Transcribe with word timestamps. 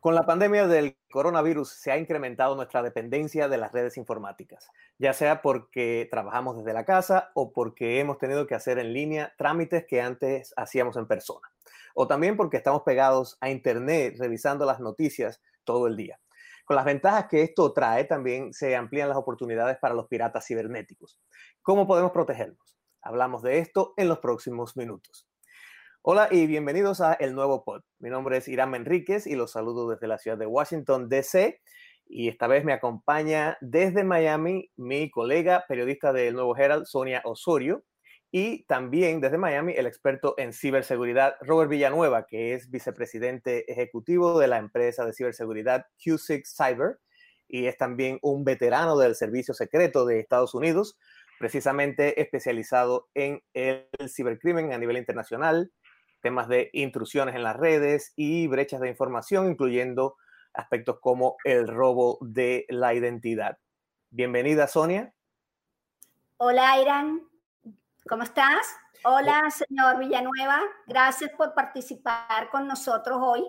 Con 0.00 0.14
la 0.14 0.26
pandemia 0.26 0.68
del 0.68 0.96
coronavirus 1.10 1.70
se 1.70 1.90
ha 1.90 1.98
incrementado 1.98 2.54
nuestra 2.54 2.84
dependencia 2.84 3.48
de 3.48 3.58
las 3.58 3.72
redes 3.72 3.96
informáticas, 3.96 4.70
ya 4.96 5.12
sea 5.12 5.42
porque 5.42 6.06
trabajamos 6.08 6.56
desde 6.56 6.72
la 6.72 6.84
casa 6.84 7.32
o 7.34 7.52
porque 7.52 7.98
hemos 7.98 8.18
tenido 8.18 8.46
que 8.46 8.54
hacer 8.54 8.78
en 8.78 8.92
línea 8.92 9.34
trámites 9.36 9.86
que 9.88 10.00
antes 10.00 10.54
hacíamos 10.56 10.96
en 10.96 11.08
persona, 11.08 11.48
o 11.94 12.06
también 12.06 12.36
porque 12.36 12.58
estamos 12.58 12.82
pegados 12.82 13.38
a 13.40 13.50
Internet 13.50 14.14
revisando 14.18 14.64
las 14.66 14.78
noticias 14.78 15.42
todo 15.64 15.88
el 15.88 15.96
día. 15.96 16.20
Con 16.64 16.76
las 16.76 16.84
ventajas 16.84 17.26
que 17.26 17.42
esto 17.42 17.72
trae, 17.72 18.04
también 18.04 18.52
se 18.52 18.76
amplían 18.76 19.08
las 19.08 19.18
oportunidades 19.18 19.78
para 19.78 19.94
los 19.94 20.06
piratas 20.06 20.46
cibernéticos. 20.46 21.18
¿Cómo 21.60 21.88
podemos 21.88 22.12
protegernos? 22.12 22.78
Hablamos 23.02 23.42
de 23.42 23.58
esto 23.58 23.94
en 23.96 24.08
los 24.08 24.18
próximos 24.18 24.76
minutos. 24.76 25.27
Hola 26.02 26.28
y 26.30 26.46
bienvenidos 26.46 27.00
a 27.00 27.14
El 27.14 27.34
Nuevo 27.34 27.64
Pod. 27.64 27.82
Mi 27.98 28.08
nombre 28.08 28.36
es 28.36 28.48
Irán 28.48 28.74
Enríquez 28.74 29.26
y 29.26 29.34
los 29.34 29.50
saludo 29.50 29.90
desde 29.90 30.06
la 30.06 30.16
ciudad 30.16 30.38
de 30.38 30.46
Washington, 30.46 31.08
D.C. 31.08 31.60
Y 32.06 32.28
esta 32.28 32.46
vez 32.46 32.64
me 32.64 32.72
acompaña 32.72 33.58
desde 33.60 34.04
Miami 34.04 34.70
mi 34.76 35.10
colega 35.10 35.64
periodista 35.68 36.12
del 36.12 36.34
Nuevo 36.34 36.56
Herald, 36.56 36.86
Sonia 36.86 37.20
Osorio, 37.24 37.84
y 38.30 38.64
también 38.64 39.20
desde 39.20 39.38
Miami 39.38 39.74
el 39.76 39.86
experto 39.86 40.34
en 40.38 40.52
ciberseguridad, 40.52 41.34
Robert 41.40 41.68
Villanueva, 41.68 42.26
que 42.26 42.54
es 42.54 42.70
vicepresidente 42.70 43.70
ejecutivo 43.70 44.38
de 44.38 44.46
la 44.46 44.58
empresa 44.58 45.04
de 45.04 45.12
ciberseguridad 45.12 45.86
Q6 45.98 46.42
Cyber 46.46 46.98
y 47.48 47.66
es 47.66 47.76
también 47.76 48.18
un 48.22 48.44
veterano 48.44 48.96
del 48.96 49.16
Servicio 49.16 49.54
Secreto 49.54 50.04
de 50.06 50.20
Estados 50.20 50.54
Unidos, 50.54 50.98
precisamente 51.38 52.20
especializado 52.20 53.08
en 53.14 53.42
el 53.54 53.88
cibercrimen 54.08 54.72
a 54.72 54.78
nivel 54.78 54.98
internacional, 54.98 55.72
temas 56.20 56.48
de 56.48 56.70
intrusiones 56.72 57.34
en 57.34 57.42
las 57.42 57.56
redes 57.56 58.12
y 58.16 58.46
brechas 58.46 58.80
de 58.80 58.88
información, 58.88 59.50
incluyendo 59.50 60.16
aspectos 60.52 60.98
como 61.00 61.36
el 61.44 61.68
robo 61.68 62.18
de 62.20 62.66
la 62.68 62.94
identidad. 62.94 63.58
Bienvenida, 64.10 64.66
Sonia. 64.66 65.12
Hola, 66.38 66.80
Irán. 66.80 67.22
¿Cómo 68.08 68.22
estás? 68.22 68.66
Hola, 69.04 69.50
señor 69.50 69.98
Villanueva. 69.98 70.60
Gracias 70.86 71.30
por 71.32 71.54
participar 71.54 72.48
con 72.50 72.66
nosotros 72.66 73.18
hoy. 73.20 73.44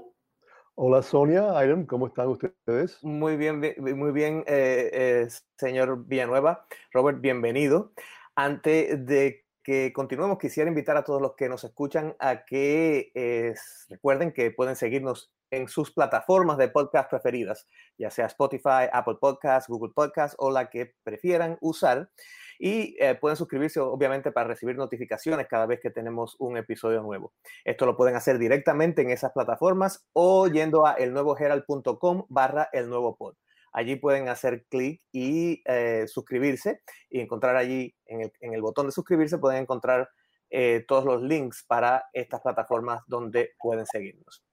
Hola, 0.75 1.02
Sonia, 1.02 1.63
Irán. 1.63 1.86
¿Cómo 1.86 2.08
están 2.08 2.27
ustedes? 2.27 3.03
Muy 3.03 3.36
bien, 3.36 3.59
muy 3.77 4.11
bien, 4.11 4.43
eh, 4.47 4.89
eh, 4.93 5.27
señor 5.58 6.05
Villanueva. 6.05 6.65
Robert, 6.91 7.19
bienvenido. 7.19 7.91
Antes 8.36 9.05
de 9.05 9.45
continuemos, 9.93 10.37
quisiera 10.39 10.69
invitar 10.69 10.97
a 10.97 11.03
todos 11.03 11.21
los 11.21 11.35
que 11.35 11.49
nos 11.49 11.63
escuchan 11.63 12.15
a 12.19 12.43
que 12.43 13.11
eh, 13.13 13.53
recuerden 13.89 14.31
que 14.31 14.51
pueden 14.51 14.75
seguirnos 14.75 15.31
en 15.51 15.67
sus 15.67 15.91
plataformas 15.91 16.57
de 16.57 16.69
podcast 16.69 17.09
preferidas, 17.09 17.67
ya 17.97 18.09
sea 18.09 18.25
Spotify, 18.27 18.89
Apple 18.91 19.17
Podcasts, 19.19 19.69
Google 19.69 19.91
Podcasts 19.93 20.35
o 20.39 20.51
la 20.51 20.69
que 20.69 20.93
prefieran 21.03 21.57
usar. 21.61 22.09
Y 22.57 22.97
eh, 22.99 23.15
pueden 23.15 23.37
suscribirse, 23.37 23.79
obviamente, 23.79 24.31
para 24.31 24.47
recibir 24.47 24.75
notificaciones 24.75 25.47
cada 25.47 25.65
vez 25.65 25.79
que 25.79 25.91
tenemos 25.91 26.35
un 26.39 26.57
episodio 26.57 27.01
nuevo. 27.01 27.33
Esto 27.63 27.85
lo 27.85 27.95
pueden 27.95 28.15
hacer 28.15 28.37
directamente 28.37 29.01
en 29.01 29.11
esas 29.11 29.31
plataformas 29.31 30.05
o 30.13 30.47
yendo 30.47 30.85
a 30.85 30.93
elnuevoherald.com 30.93 32.25
barra 32.27 32.69
el 32.73 32.89
nuevo 32.89 33.15
pod. 33.15 33.35
Allí 33.71 33.95
pueden 33.95 34.29
hacer 34.29 34.65
clic 34.69 35.01
y 35.11 35.61
eh, 35.65 36.05
suscribirse 36.07 36.81
y 37.09 37.19
encontrar 37.19 37.55
allí 37.55 37.95
en 38.05 38.31
el, 38.53 38.61
botón 38.61 38.87
de 38.87 38.91
suscribirse 38.91 39.37
pueden 39.37 39.61
encontrar 39.61 40.09
eh, 40.49 40.83
todos 40.87 41.05
los 41.05 41.21
links 41.21 41.63
para 41.67 42.05
estas 42.13 42.41
plataformas 42.41 43.03
donde 43.07 43.51
pueden 43.59 43.85
seguirnos. 43.85 44.43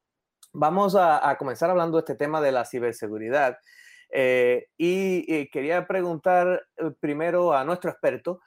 Vamos 0.52 0.96
a, 0.98 1.36
comenzar 1.38 1.70
hablando 1.70 1.96
de 1.96 2.00
este 2.00 2.14
tema 2.14 2.40
de 2.40 2.52
la 2.52 2.64
ciberseguridad. 2.64 3.58
Eh, 4.10 4.68
y, 4.76 5.48
quería 5.50 5.86
preguntar 5.86 6.66
primero 7.00 7.52
a 7.54 7.64
nuestro 7.64 7.90
experto, 7.90 8.40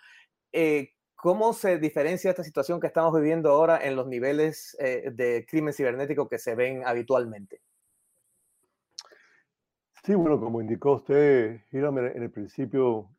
¿cómo 1.16 1.54
se 1.54 1.78
diferencia 1.78 2.30
esta 2.30 2.44
situación 2.44 2.80
que 2.80 2.88
estamos 2.88 3.14
viviendo 3.14 3.52
ahora 3.52 3.80
en 3.84 3.96
los 3.96 4.08
niveles 4.08 4.76
de 4.80 5.46
crimen 5.48 5.74
cibernético 5.74 6.30
que 6.30 6.40
se 6.40 6.56
ven 6.56 6.84
habitualmente? 6.86 7.62
Sí, 10.10 10.16
bueno, 10.16 10.40
como 10.40 10.60
indicó 10.60 10.94
usted, 10.94 11.62
en 11.72 12.24
el 12.24 12.32
principio, 12.32 13.12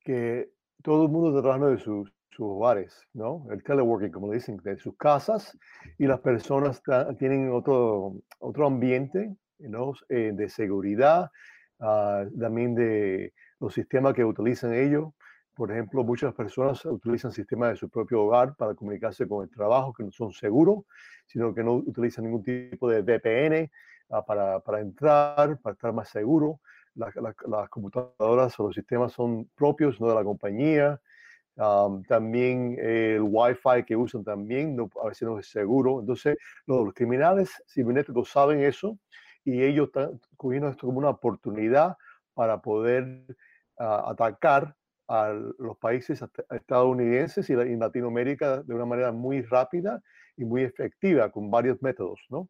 que 0.00 0.48
todo 0.82 1.02
el 1.02 1.10
mundo 1.10 1.28
está 1.28 1.42
trabajando 1.42 1.68
de 1.68 1.76
sus, 1.76 2.10
hogares, 2.38 3.06
¿no? 3.12 3.46
El 3.50 3.62
teleworking, 3.62 4.10
como 4.10 4.32
dicen, 4.32 4.56
de 4.64 4.78
sus 4.78 4.96
casas, 4.96 5.54
y 5.98 6.06
las 6.06 6.20
personas 6.20 6.82
tienen 7.18 7.52
otro, 7.52 8.14
otro 8.38 8.66
ambiente, 8.66 9.36
¿no? 9.58 9.92
Eh, 10.08 10.32
de 10.34 10.48
seguridad, 10.48 11.30
ah, 11.80 12.24
también 12.40 12.74
de 12.74 13.34
los 13.60 13.74
sistemas 13.74 14.14
que 14.14 14.24
utilizan 14.24 14.72
ellos. 14.72 15.12
Por 15.54 15.72
ejemplo, 15.72 16.04
muchas 16.04 16.32
personas 16.32 16.86
utilizan 16.86 17.32
sistemas 17.32 17.72
de 17.72 17.76
su 17.76 17.90
propio 17.90 18.22
hogar 18.22 18.56
para 18.56 18.74
comunicarse 18.74 19.28
con 19.28 19.44
el 19.44 19.50
trabajo 19.50 19.92
que 19.92 20.04
no 20.04 20.10
son 20.10 20.32
seguros, 20.32 20.86
sino 21.26 21.54
que 21.54 21.62
no 21.62 21.74
utilizan 21.74 22.24
ningún 22.24 22.42
tipo 22.42 22.88
de 22.88 23.02
VPN 23.02 23.70
para, 24.26 24.60
para, 24.60 24.80
entrar, 24.80 25.58
para 25.60 25.74
estar 25.74 25.92
más 25.92 26.08
seguro. 26.08 26.60
las 26.94 27.68
computadoras 27.70 28.58
o 28.60 28.66
los 28.66 28.74
sistemas 28.74 29.12
son 29.12 29.48
propios, 29.54 30.00
no 30.00 30.08
de 30.08 30.14
la 30.14 30.24
compañía. 30.24 31.00
también 32.08 32.76
el 32.80 33.22
Wi-Fi 33.22 33.84
que 33.86 33.96
usan 33.96 34.24
también 34.24 34.76
no, 34.76 34.90
a 35.02 35.08
veces 35.08 35.28
no 35.28 35.38
es 35.38 35.48
seguro. 35.48 36.00
Entonces, 36.00 36.36
los, 36.66 36.92
criminales 36.94 37.62
cibernéticos 37.68 38.30
saben 38.30 38.60
eso 38.62 38.98
y 39.44 39.62
ellos 39.62 39.88
están 39.88 40.20
cogiendo 40.36 40.68
esto 40.68 40.86
como 40.86 40.98
una 40.98 41.10
oportunidad 41.10 41.96
para 42.34 42.60
poder 42.60 43.24
ah, 43.78 44.04
atacar 44.10 44.74
a 45.08 45.32
los 45.58 45.76
países 45.78 46.22
estadounidenses 46.50 47.48
y, 47.50 47.52
en 47.52 47.78
Latinoamérica 47.78 48.62
de 48.62 48.74
una 48.74 48.86
manera 48.86 49.12
muy 49.12 49.42
rápida 49.42 50.02
y 50.36 50.44
muy 50.44 50.62
efectiva 50.62 51.30
con 51.30 51.50
varios 51.50 51.80
métodos, 51.82 52.20
¿no? 52.30 52.48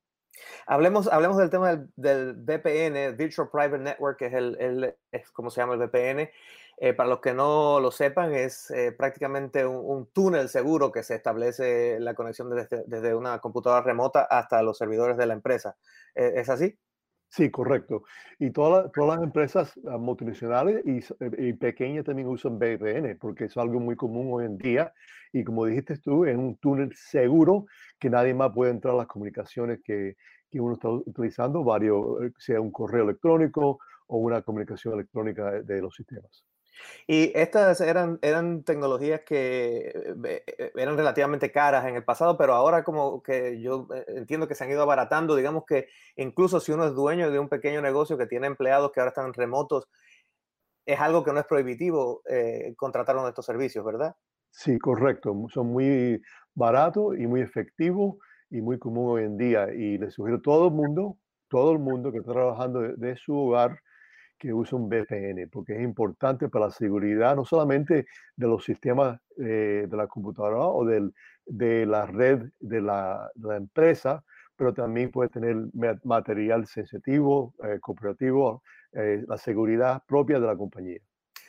Hablemos, 0.66 1.08
hablemos 1.08 1.36
del 1.36 1.50
tema 1.50 1.86
del, 1.96 2.34
VPN, 2.34 3.16
Virtual 3.16 3.48
Private 3.50 3.78
Network, 3.78 4.18
que 4.18 4.26
es, 4.26 4.34
el, 4.34 4.94
es 5.12 5.30
como 5.30 5.50
se 5.50 5.60
llama 5.60 5.74
el 5.74 5.80
VPN. 5.80 6.30
Eh, 6.76 6.92
para 6.92 7.08
los 7.08 7.20
que 7.20 7.32
no 7.32 7.78
lo 7.78 7.90
sepan, 7.90 8.34
es 8.34 8.70
eh, 8.70 8.92
prácticamente 8.92 9.64
un, 9.64 10.06
túnel 10.12 10.48
seguro 10.48 10.90
que 10.90 11.04
se 11.04 11.14
establece 11.14 12.00
la 12.00 12.14
conexión 12.14 12.50
desde, 12.50 13.14
una 13.14 13.38
computadora 13.38 13.82
remota 13.82 14.22
hasta 14.22 14.62
los 14.62 14.76
servidores 14.78 15.16
de 15.16 15.26
la 15.26 15.34
empresa. 15.34 15.76
Eh, 16.14 16.32
¿Es 16.36 16.48
así? 16.48 16.76
Sí, 17.36 17.50
correcto. 17.50 18.04
Y 18.38 18.52
todas, 18.52 18.92
las 18.96 19.22
empresas 19.22 19.72
ah, 19.88 19.98
multinacionales 19.98 20.84
y, 20.86 21.00
y, 21.48 21.52
pequeñas 21.54 22.04
también 22.04 22.28
usan 22.28 22.58
VPN 22.60 23.16
porque 23.18 23.46
es 23.46 23.56
algo 23.56 23.80
muy 23.80 23.96
común 23.96 24.28
hoy 24.32 24.44
en 24.44 24.56
día. 24.56 24.92
Y 25.32 25.42
como 25.42 25.66
dijiste 25.66 25.98
tú, 25.98 26.24
es 26.26 26.36
un 26.36 26.56
túnel 26.58 26.94
seguro 26.94 27.66
que 27.98 28.08
nadie 28.08 28.34
más 28.34 28.52
puede 28.52 28.70
entrar 28.70 28.94
a 28.94 28.98
las 28.98 29.08
comunicaciones 29.08 29.80
que, 29.82 30.14
que 30.48 30.60
uno 30.60 30.74
está 30.74 30.88
utilizando, 30.88 31.64
varios, 31.64 32.22
eh, 32.22 32.32
sea 32.38 32.60
un 32.60 32.70
correo 32.70 33.02
electrónico 33.02 33.80
o 34.06 34.18
una 34.18 34.42
comunicación 34.42 34.94
electrónica 34.94 35.60
de 35.62 35.82
los 35.82 35.92
sistemas. 35.96 36.44
Y 37.06 37.32
estas 37.34 37.80
eran, 37.80 38.18
eran 38.22 38.62
tecnologías 38.64 39.22
que 39.22 39.92
eh, 40.24 40.42
eh, 40.46 40.72
eran 40.74 40.96
relativamente 40.96 41.52
caras 41.52 41.86
en 41.86 41.96
el 41.96 42.04
pasado, 42.04 42.36
pero 42.36 42.54
ahora 42.54 42.84
como 42.84 43.22
que 43.22 43.60
yo 43.60 43.88
eh, 43.94 44.04
entiendo 44.08 44.48
que 44.48 44.54
se 44.54 44.64
han 44.64 44.70
ido 44.70 44.82
abaratando, 44.82 45.36
digamos 45.36 45.64
que 45.66 45.88
incluso 46.16 46.60
si 46.60 46.72
uno 46.72 46.86
es 46.86 46.94
dueño 46.94 47.30
de 47.30 47.38
un 47.38 47.48
pequeño 47.48 47.82
negocio 47.82 48.16
que 48.16 48.26
tiene 48.26 48.46
empleados 48.46 48.92
que 48.92 49.00
ahora 49.00 49.10
están 49.10 49.32
remotos, 49.32 49.88
es 50.86 51.00
algo 51.00 51.24
que 51.24 51.32
no 51.32 51.40
es 51.40 51.46
prohibitivo 51.46 52.22
contratar 52.76 53.16
uno 53.16 53.24
de 53.24 53.30
estos 53.30 53.46
servicios, 53.46 53.82
¿verdad? 53.84 54.14
Sí, 54.50 54.78
correcto. 54.78 55.34
Son 55.52 55.68
muy 55.68 56.20
baratos 56.54 57.18
y 57.18 57.26
muy 57.26 57.40
efectivos 57.40 58.16
y 58.50 58.60
muy 58.60 58.78
común 58.78 59.10
hoy 59.10 59.24
en 59.24 59.36
día. 59.36 59.72
Y 59.72 59.98
les 59.98 60.14
sugiero 60.14 60.38
a 60.38 60.42
todo 60.42 60.68
el 60.68 60.74
mundo, 60.74 61.16
todo 61.48 61.72
el 61.72 61.78
mundo 61.78 62.12
que 62.12 62.18
está 62.18 62.32
trabajando 62.32 62.80
de 62.80 63.16
su 63.16 63.34
hogar, 63.36 63.80
que 64.38 64.52
use 64.52 64.74
un 64.74 64.88
VPN, 64.88 65.48
porque 65.50 65.74
es 65.74 65.82
importante 65.82 66.48
para 66.48 66.66
la 66.66 66.70
seguridad 66.70 67.36
no 67.36 67.44
solamente 67.44 68.06
de 68.36 68.46
los 68.46 68.64
sistemas 68.64 69.20
eh, 69.38 69.86
de 69.88 69.96
la 69.96 70.06
computadora 70.06 70.58
o 70.58 70.84
del, 70.84 71.14
de 71.46 71.86
la 71.86 72.06
red 72.06 72.50
de 72.60 72.80
la, 72.80 73.30
empresa, 73.56 74.22
pero 74.56 74.72
también 74.72 75.10
puede 75.10 75.30
tener 75.30 75.56
material 76.04 76.66
sensitivo, 76.66 77.54
eh, 77.64 77.78
cooperativo, 77.80 78.62
eh, 78.92 79.24
la 79.26 79.38
seguridad 79.38 80.02
propia 80.06 80.38
de 80.38 80.46
la 80.46 80.56
compañía. 80.56 81.00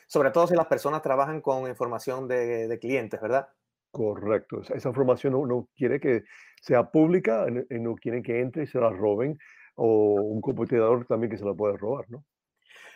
Sobre 0.06 0.30
todo 0.30 0.46
si 0.46 0.54
las 0.54 0.66
personas 0.66 1.02
trabajan 1.02 1.40
con 1.40 1.68
información 1.68 2.28
de, 2.28 2.78
clientes, 2.80 3.20
¿verdad? 3.20 3.48
Correcto. 3.90 4.60
Esa 4.74 4.88
información 4.88 5.32
no, 5.32 5.68
quiere 5.76 5.98
que 5.98 6.24
sea 6.60 6.90
pública, 6.90 7.46
no 7.70 7.94
quieren 7.96 8.22
que 8.22 8.40
entre 8.40 8.64
y 8.64 8.66
se 8.66 8.78
la 8.78 8.90
roben, 8.90 9.38
o 9.76 10.14
un 10.14 10.40
computador 10.40 11.06
también 11.06 11.30
que 11.30 11.38
se 11.38 11.44
la 11.44 11.54
puede 11.54 11.76
robar, 11.76 12.06
¿no? 12.08 12.24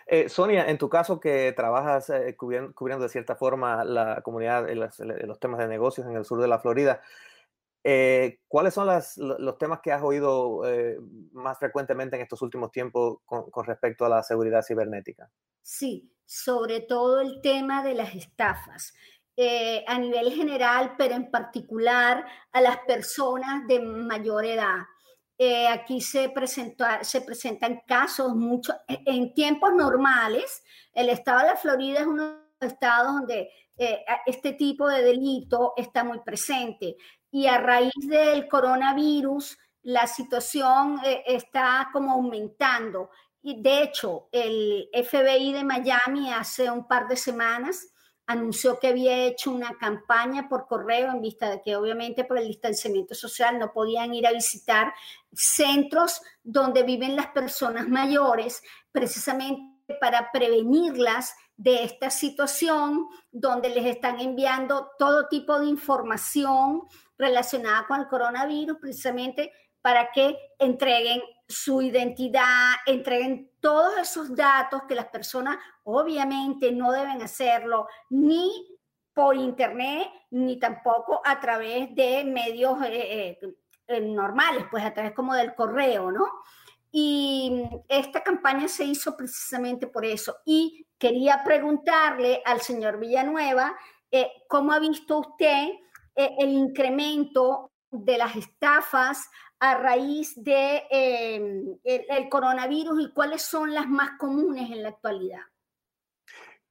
Eh, 0.07 0.29
Sonia, 0.29 0.69
en 0.69 0.79
tu 0.79 0.89
caso 0.89 1.21
que 1.21 1.53
trabajas 1.53 2.11
eh, 2.11 2.37
cubriendo, 2.37 2.99
de 2.99 3.09
cierta 3.09 3.37
forma 3.37 3.85
la 3.85 4.23
comunidad, 4.23 4.69
los, 4.71 4.99
los 4.99 5.39
temas 5.39 5.61
de 5.61 5.69
negocios 5.69 6.07
en 6.07 6.17
el 6.17 6.25
sur 6.25 6.41
de 6.41 6.49
la 6.49 6.59
Florida, 6.59 7.01
Eh, 7.83 8.41
¿Cuáles 8.47 8.75
son 8.75 8.87
los 8.87 9.59
temas 9.59 9.81
que 9.81 9.91
has 9.91 10.03
oído 10.03 10.69
eh, 10.69 10.99
más 11.33 11.59
frecuentemente 11.59 12.17
en 12.17 12.23
estos 12.23 12.43
últimos 12.43 12.71
tiempos 12.71 13.21
con, 13.25 13.65
respecto 13.65 14.05
a 14.05 14.09
la 14.09 14.23
seguridad 14.23 14.63
cibernética? 14.63 15.31
Sí, 15.63 16.13
sobre 16.27 16.81
todo 16.81 17.21
el 17.21 17.41
tema 17.41 17.83
de 17.83 17.95
las 17.95 18.15
estafas. 18.15 18.93
Eh, 19.35 19.83
a 19.87 19.99
nivel 19.99 20.31
general, 20.33 20.95
pero 20.99 21.15
en 21.15 21.31
particular 21.31 22.27
a 22.53 22.61
las 22.61 22.79
personas 22.87 23.67
de 23.67 23.81
mayor 23.81 24.45
edad. 24.45 24.85
Aquí 25.69 26.01
se, 26.01 26.29
presentó, 26.29 26.85
se 27.03 27.21
presentan 27.23 27.83
casos 27.87 28.35
mucho, 28.35 28.75
e, 28.89 29.03
en 29.07 29.33
tiempos 29.35 29.73
normales, 29.75 30.63
el 30.93 31.09
estado 31.09 31.41
de 31.41 31.47
la 31.47 31.57
Florida 31.57 32.01
es 32.01 32.07
uno 32.07 32.25
de 32.25 32.37
los 32.61 32.73
estados 32.73 33.15
donde 33.15 33.51
este 34.27 34.53
tipo 34.53 34.87
de 34.87 35.03
delito 35.03 35.73
está 35.75 36.05
muy 36.05 36.21
presente 36.21 36.97
y 37.31 37.47
a 37.47 37.57
raíz 37.57 37.93
del 38.07 38.47
coronavirus 38.47 39.57
la 39.83 40.07
situación 40.07 41.01
eh, 41.05 41.23
está 41.27 41.89
como 41.93 42.13
aumentando. 42.13 43.11
Y 43.43 43.63
de 43.63 43.83
hecho, 43.83 44.29
el 44.33 44.89
FBI 44.93 45.53
de 45.53 45.65
Miami 45.65 46.31
hace 46.33 46.71
un 46.71 46.87
par 46.87 47.09
de 47.09 47.17
semanas 47.17 47.90
anunció 48.31 48.79
que 48.79 48.87
había 48.87 49.25
hecho 49.25 49.51
una 49.51 49.77
campaña 49.77 50.49
por 50.49 50.69
correo 50.69 51.11
en 51.11 51.21
vista 51.21 51.51
de 51.51 51.61
que 51.63 51.75
obviamente 51.75 52.23
por 52.23 52.39
el 52.39 52.47
distanciamiento 52.47 53.13
social 53.13 53.59
no 53.59 53.73
podían 53.73 54.15
ir 54.15 54.25
a 54.25 54.33
visitar 54.33 54.95
centros 55.33 56.23
donde 56.45 56.85
viven 56.85 57.17
las 57.17 57.27
personas 57.29 57.89
mayores, 57.89 58.63
precisamente 58.93 59.97
para 60.01 60.31
prevenirlas 60.31 61.35
de 61.57 61.83
esta 61.83 62.09
situación, 62.09 63.09
donde 63.33 63.69
les 63.71 63.85
están 63.85 64.21
enviando 64.21 64.93
todo 64.97 65.27
tipo 65.27 65.59
de 65.59 65.67
información 65.67 66.83
relacionada 67.19 67.85
con 67.89 67.99
el 67.99 68.07
coronavirus, 68.07 68.79
precisamente 68.81 69.53
para 69.83 70.13
que 70.13 70.39
entreguen 70.61 71.21
su 71.51 71.83
identidad, 71.83 72.75
entreguen 72.87 73.51
todos 73.61 73.99
esos 73.99 74.35
datos 74.35 74.83
que 74.89 74.95
las 74.95 75.07
personas 75.07 75.59
obviamente 75.83 76.71
no 76.71 76.93
deben 76.93 77.21
hacerlo 77.23 77.89
ni 78.09 78.79
por 79.13 79.37
internet 79.37 80.09
ni 80.31 80.59
tampoco 80.61 81.21
a 81.25 81.41
través 81.41 81.93
de 81.95 82.25
medios 82.25 82.81
eh, 82.85 83.39
eh, 83.41 83.55
eh, 83.89 84.01
normales, 84.01 84.65
pues 84.71 84.85
a 84.85 84.95
través 84.95 85.13
como 85.13 85.35
del 85.35 85.55
correo, 85.57 86.13
¿no? 86.13 86.25
Y 86.93 87.65
esta 87.89 88.23
campaña 88.23 88.69
se 88.69 88.85
hizo 88.85 89.17
precisamente 89.17 89.89
por 89.89 90.05
eso. 90.05 90.37
Y 90.45 90.87
quería 90.99 91.43
preguntarle 91.45 92.43
al 92.45 92.61
señor 92.61 92.99
Villanueva, 92.99 93.77
¿cómo 94.49 94.73
ha 94.73 94.81
visto 94.81 95.19
usted 95.19 95.69
el 96.17 96.51
incremento 96.51 97.71
de 97.93 98.19
las 98.19 98.35
estafas 98.35 99.29
a 99.61 99.77
raíz 99.77 100.43
de 100.43 100.83
em, 100.91 101.77
el, 101.85 102.29
coronavirus 102.31 103.03
y 103.03 103.13
cuáles 103.13 103.43
son 103.43 103.75
las 103.75 103.87
más 103.89 104.13
comunes 104.19 104.71
en 104.71 104.83
la 104.83 104.89
actualidad. 104.89 105.43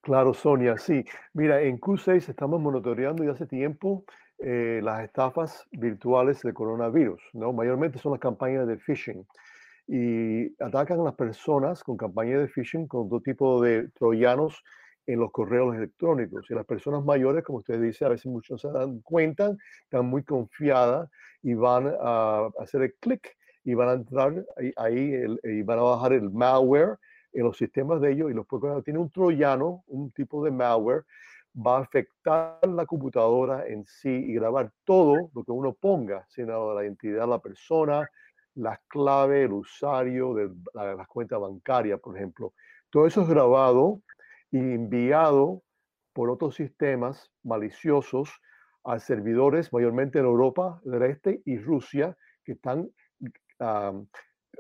Claro, 0.02 0.34
Sonia, 0.34 0.78
sí. 0.78 1.06
Mira, 1.34 1.62
en 1.62 1.80
Q6 1.80 2.30
estamos 2.30 2.60
monitoreando 2.60 3.24
ya 3.24 3.32
hace 3.32 3.46
tiempo 3.46 4.06
eh, 4.40 4.80
las 4.84 5.04
estafas 5.04 5.68
virtuales 5.72 6.42
del 6.42 6.54
coronavirus, 6.54 7.22
¿no? 7.34 7.54
Mayormente 7.54 8.00
son 8.00 8.14
las 8.14 8.22
campañas 8.22 8.68
de 8.68 8.78
phishing 8.78 9.28
y 9.88 10.54
atacan 10.64 11.00
a 11.02 11.04
las 11.04 11.16
personas 11.16 11.84
con 11.84 11.98
campañas 11.98 12.40
de 12.42 12.48
phishing 12.48 12.88
con 12.88 13.10
todo 13.10 13.22
tipo 13.22 13.62
de 13.62 13.90
troyanos 13.90 14.64
en 15.10 15.20
los 15.20 15.32
correos 15.32 15.76
electrónicos. 15.76 16.46
Y 16.50 16.54
las 16.54 16.66
personas 16.66 17.04
mayores, 17.04 17.44
como 17.44 17.60
usted 17.60 17.82
dice, 17.82 18.06
a 18.06 18.10
veces 18.10 18.28
muchos 18.28 18.62
se 18.62 18.72
dan 18.72 19.00
cuenta, 19.02 19.56
están 19.84 20.06
muy 20.06 20.24
confiadas 20.24 21.10
y 21.42 21.56
van 21.56 21.92
a 22.00 22.50
hacer 22.60 22.84
el 22.84 22.94
clic 23.00 23.36
y 23.64 23.74
van 23.74 23.90
a 23.90 23.94
entrar 23.94 24.46
ahí, 24.78 25.16
y 25.44 25.62
van 25.64 25.80
a 25.80 25.82
bajar 25.82 26.14
el 26.14 26.30
malware 26.30 26.98
en 27.34 27.44
los 27.44 27.58
sistemas 27.58 28.02
de 28.02 28.12
ellos 28.12 28.30
y 28.30 28.34
los 28.36 28.46
cuando 28.46 28.84
tiene 28.84 29.00
un 29.00 29.10
troyano, 29.10 29.84
un 29.88 30.12
tipo 30.12 30.44
de 30.44 30.52
malware, 30.52 31.06
va 31.56 31.78
a 31.78 31.82
afectar 31.82 32.60
la 32.68 32.86
computadora 32.86 33.68
en 33.68 33.86
sí 33.86 34.10
y 34.10 34.34
grabar 34.36 34.72
todo 34.84 35.32
lo 35.34 35.44
que 35.44 35.52
uno 35.52 35.74
ponga, 35.74 36.24
sino 36.30 36.74
la 36.76 36.84
identidad 36.84 37.22
de 37.22 37.28
la 37.28 37.40
persona, 37.40 38.08
las 38.54 38.80
claves, 38.88 39.46
el 39.46 39.54
usuario 39.54 40.36
de 40.36 40.52
las 40.74 40.98
la 40.98 41.06
cuentas 41.08 41.40
bancarias, 41.40 42.00
por 42.00 42.16
ejemplo. 42.16 42.54
Todo 42.92 43.08
eso 43.08 43.22
es 43.22 43.30
grabado 43.30 44.02
y 44.52 44.58
enviado 44.58 45.64
por 46.14 46.30
otros 46.30 46.56
sistemas 46.56 47.32
maliciosos 47.44 48.42
a 48.84 49.00
servidores, 49.00 49.72
mayormente 49.72 50.20
en 50.20 50.26
Europa 50.26 50.82
del 50.84 51.04
Este 51.04 51.42
y 51.46 51.58
Rusia, 51.58 52.18
que 52.44 52.54
están 52.54 52.90
eh, 53.60 54.06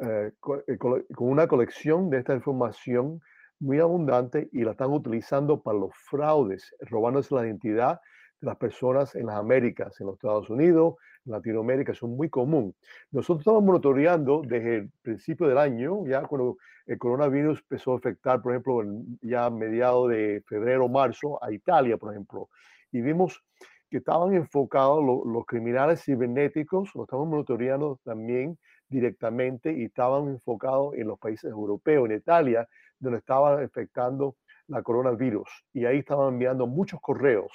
eh, 0.01 0.31
con, 0.39 1.03
una 1.18 1.47
colección 1.47 2.09
de 2.09 2.19
esta 2.19 2.33
información 2.33 3.21
muy 3.59 3.80
abundante 3.80 4.50
y 4.51 4.63
la 4.63 4.71
están 4.71 4.91
utilizando 4.91 5.62
para 5.62 5.80
los 5.80 5.91
fraudes, 5.95 6.74
robándose 6.81 7.36
la 7.36 7.45
identidad 7.45 7.95
de 7.95 8.00
las 8.41 8.57
personas 8.57 9.15
en 9.15 9.27
las 9.27 9.36
Américas, 9.36 10.00
en 10.00 10.07
los 10.07 10.15
Estados 10.15 10.50
Unidos, 10.50 10.95
en 11.25 11.33
Latinoamérica, 11.33 11.94
son 11.94 12.15
muy 12.15 12.30
común. 12.30 12.74
Nosotros 13.12 13.41
estamos 13.41 13.63
monitoreando 13.63 14.41
desde 14.45 14.75
el 14.77 14.91
principio 15.01 15.47
del 15.47 15.57
año, 15.57 16.06
ya 16.06 16.21
cuando 16.24 16.57
el 16.86 16.97
coronavirus 16.97 17.59
empezó 17.59 17.94
a 17.94 17.97
afectar, 17.97 18.41
por 18.41 18.53
ejemplo, 18.53 18.81
ya 19.21 19.45
a 19.45 19.50
mediados 19.50 20.09
de 20.09 20.41
febrero, 20.47 20.88
marzo, 20.88 21.44
a 21.44 21.51
Italia, 21.51 21.97
por 21.97 22.12
ejemplo, 22.13 22.50
y 22.91 23.01
vimos 23.01 23.44
que 23.89 23.97
estaban 23.97 24.33
enfocados 24.33 25.03
los 25.03 25.45
criminales 25.45 26.03
cibernéticos, 26.03 26.94
lo 26.95 27.03
estamos 27.03 27.27
monitoreando 27.27 28.00
también 28.03 28.57
directamente 28.88 29.74
y 29.74 29.86
estaban 29.86 30.30
enfocados 30.30 30.95
en 30.95 31.07
los 31.07 31.19
países 31.19 31.51
europeos, 31.51 32.09
en 32.09 32.18
Italia, 32.18 32.68
donde 33.00 33.19
estaba 33.19 33.62
afectando 33.62 34.36
la 34.68 34.83
coronavirus. 34.83 35.50
Y 35.74 35.86
ahí 35.86 36.00
estaban 36.00 36.33
enviando 36.33 36.68
muchos 36.68 37.00
correos 37.01 37.51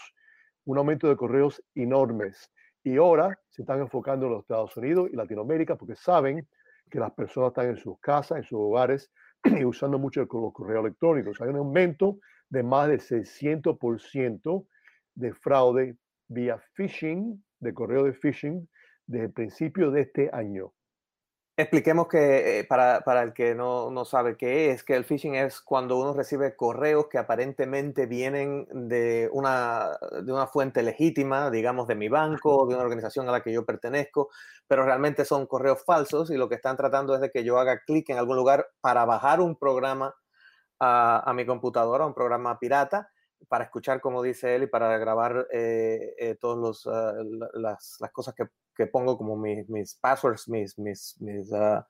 un 0.65 0.79
aumento 0.79 1.09
de 1.09 1.17
correos 1.17 1.63
enormes. 1.75 2.51
Y 2.83 2.97
ahora 2.97 3.39
se 3.49 3.63
están 3.63 3.81
enfocando 3.81 4.27
en 4.27 4.33
los 4.33 4.43
Estados 4.43 4.77
Unidos 4.77 5.09
y 5.13 5.17
Latinoamérica 5.17 5.77
porque 5.77 5.97
saben 5.97 6.47
que 6.91 6.99
las 6.99 7.13
personas 7.13 7.49
están 7.49 7.69
en 7.71 7.77
sus 7.77 7.99
casas, 8.01 8.39
en 8.39 8.45
sus 8.45 8.59
hogares 8.59 9.11
y 9.45 9.65
usando 9.65 9.99
mucho 9.99 10.21
los 10.21 10.53
correos 10.53 10.85
electrónicos. 10.85 11.41
Hay 11.41 11.49
un 11.49 11.57
aumento 11.57 12.19
de 12.49 12.63
más 12.63 12.89
de 12.89 12.99
600% 12.99 14.67
de 15.15 15.33
fraude 15.35 15.97
vía 16.29 16.59
phishing, 16.75 17.43
de 17.61 17.75
correo 17.75 18.05
de 18.05 18.13
phishing, 18.13 18.69
desde 19.07 19.27
el 19.27 19.33
principio 19.33 19.91
de 19.91 20.03
este 20.03 20.31
año. 20.33 20.73
Expliquemos 21.57 22.09
que 22.09 22.59
eh, 22.59 22.65
para, 22.65 23.03
para, 23.03 23.23
el 23.23 23.33
que 23.33 23.55
no, 23.55 23.89
no, 23.89 24.05
sabe 24.05 24.37
qué 24.37 24.71
es, 24.71 24.83
que 24.83 24.97
el 24.97 25.05
phishing 25.05 25.37
es 25.37 25.61
cuando 25.61 25.97
uno 25.99 26.13
recibe 26.13 26.57
correos 26.57 27.07
que 27.07 27.17
aparentemente 27.17 28.07
vienen 28.07 28.67
de 28.73 29.29
una, 29.33 29.97
de 30.25 30.33
una 30.33 30.49
fuente 30.49 30.83
legítima, 30.83 31.53
digamos 31.53 31.87
de 31.87 31.95
mi 31.95 32.09
banco, 32.09 32.67
de 32.67 32.75
una 32.75 32.83
organización 32.83 33.29
a 33.29 33.33
la 33.33 33.41
que 33.41 33.53
yo 33.53 33.65
pertenezco, 33.65 34.31
pero 34.67 34.85
realmente 34.85 35.25
son 35.25 35.47
correos 35.47 35.85
falsos 35.85 36.31
y 36.31 36.37
lo 36.37 36.49
que 36.49 36.57
están 36.57 36.77
tratando 36.77 37.15
es 37.15 37.21
de 37.21 37.31
que 37.31 37.45
yo 37.45 37.57
haga 37.59 37.83
clic 37.87 38.11
en 38.11 38.19
algún 38.19 38.37
lugar 38.37 38.67
para 38.81 39.05
bajar 39.05 39.41
un 39.41 39.57
programa 39.57 40.13
a, 40.81 41.31
a 41.31 41.35
mi 41.35 41.47
computadora, 41.47 42.05
un 42.05 42.15
programa 42.15 42.59
pirata, 42.59 43.11
para 43.49 43.65
escuchar, 43.65 44.01
como 44.01 44.23
dice 44.23 44.57
él, 44.57 44.65
y 44.65 44.67
para 44.67 44.97
grabar 44.99 45.47
eh, 45.53 46.15
eh, 46.19 46.35
todas 46.41 46.87
ah, 46.87 47.15
las, 47.55 47.97
las, 48.01 48.13
cosas 48.13 48.35
que 48.35 48.45
que 48.75 48.87
pongo 48.87 49.17
como 49.17 49.37
mis, 49.37 49.69
mis 49.69 49.95
passwords, 49.97 50.49
mis, 50.49 50.79
mis, 50.79 51.17
mis 51.21 51.53
ah, 51.53 51.87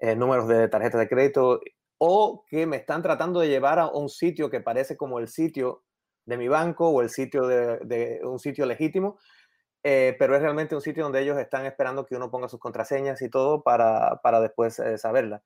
eh, 0.00 0.14
números 0.14 0.48
de 0.48 0.68
tarjeta 0.68 0.98
de 0.98 1.08
crédito, 1.08 1.60
o 1.98 2.44
que 2.48 2.66
me 2.66 2.76
están 2.76 3.02
tratando 3.02 3.40
de 3.40 3.48
llevar 3.48 3.78
a 3.78 3.88
un 3.88 4.08
sitio 4.08 4.50
que 4.50 4.60
parece 4.60 4.96
como 4.96 5.18
el 5.18 5.28
sitio 5.28 5.84
de 6.26 6.36
mi 6.36 6.48
banco 6.48 6.88
o 6.88 7.02
el 7.02 7.08
sitio 7.08 7.46
de, 7.46 7.78
de 7.78 8.20
un 8.24 8.38
sitio 8.38 8.66
legítimo, 8.66 9.18
eh, 9.82 10.16
pero 10.18 10.34
es 10.34 10.42
realmente 10.42 10.74
un 10.74 10.80
sitio 10.80 11.04
donde 11.04 11.22
ellos 11.22 11.38
están 11.38 11.64
esperando 11.64 12.04
que 12.04 12.16
uno 12.16 12.30
ponga 12.30 12.48
sus 12.48 12.58
contraseñas 12.58 13.22
y 13.22 13.30
todo 13.30 13.62
para, 13.62 14.20
para 14.22 14.40
después 14.40 14.78
eh, 14.80 14.98
saberla. 14.98 15.42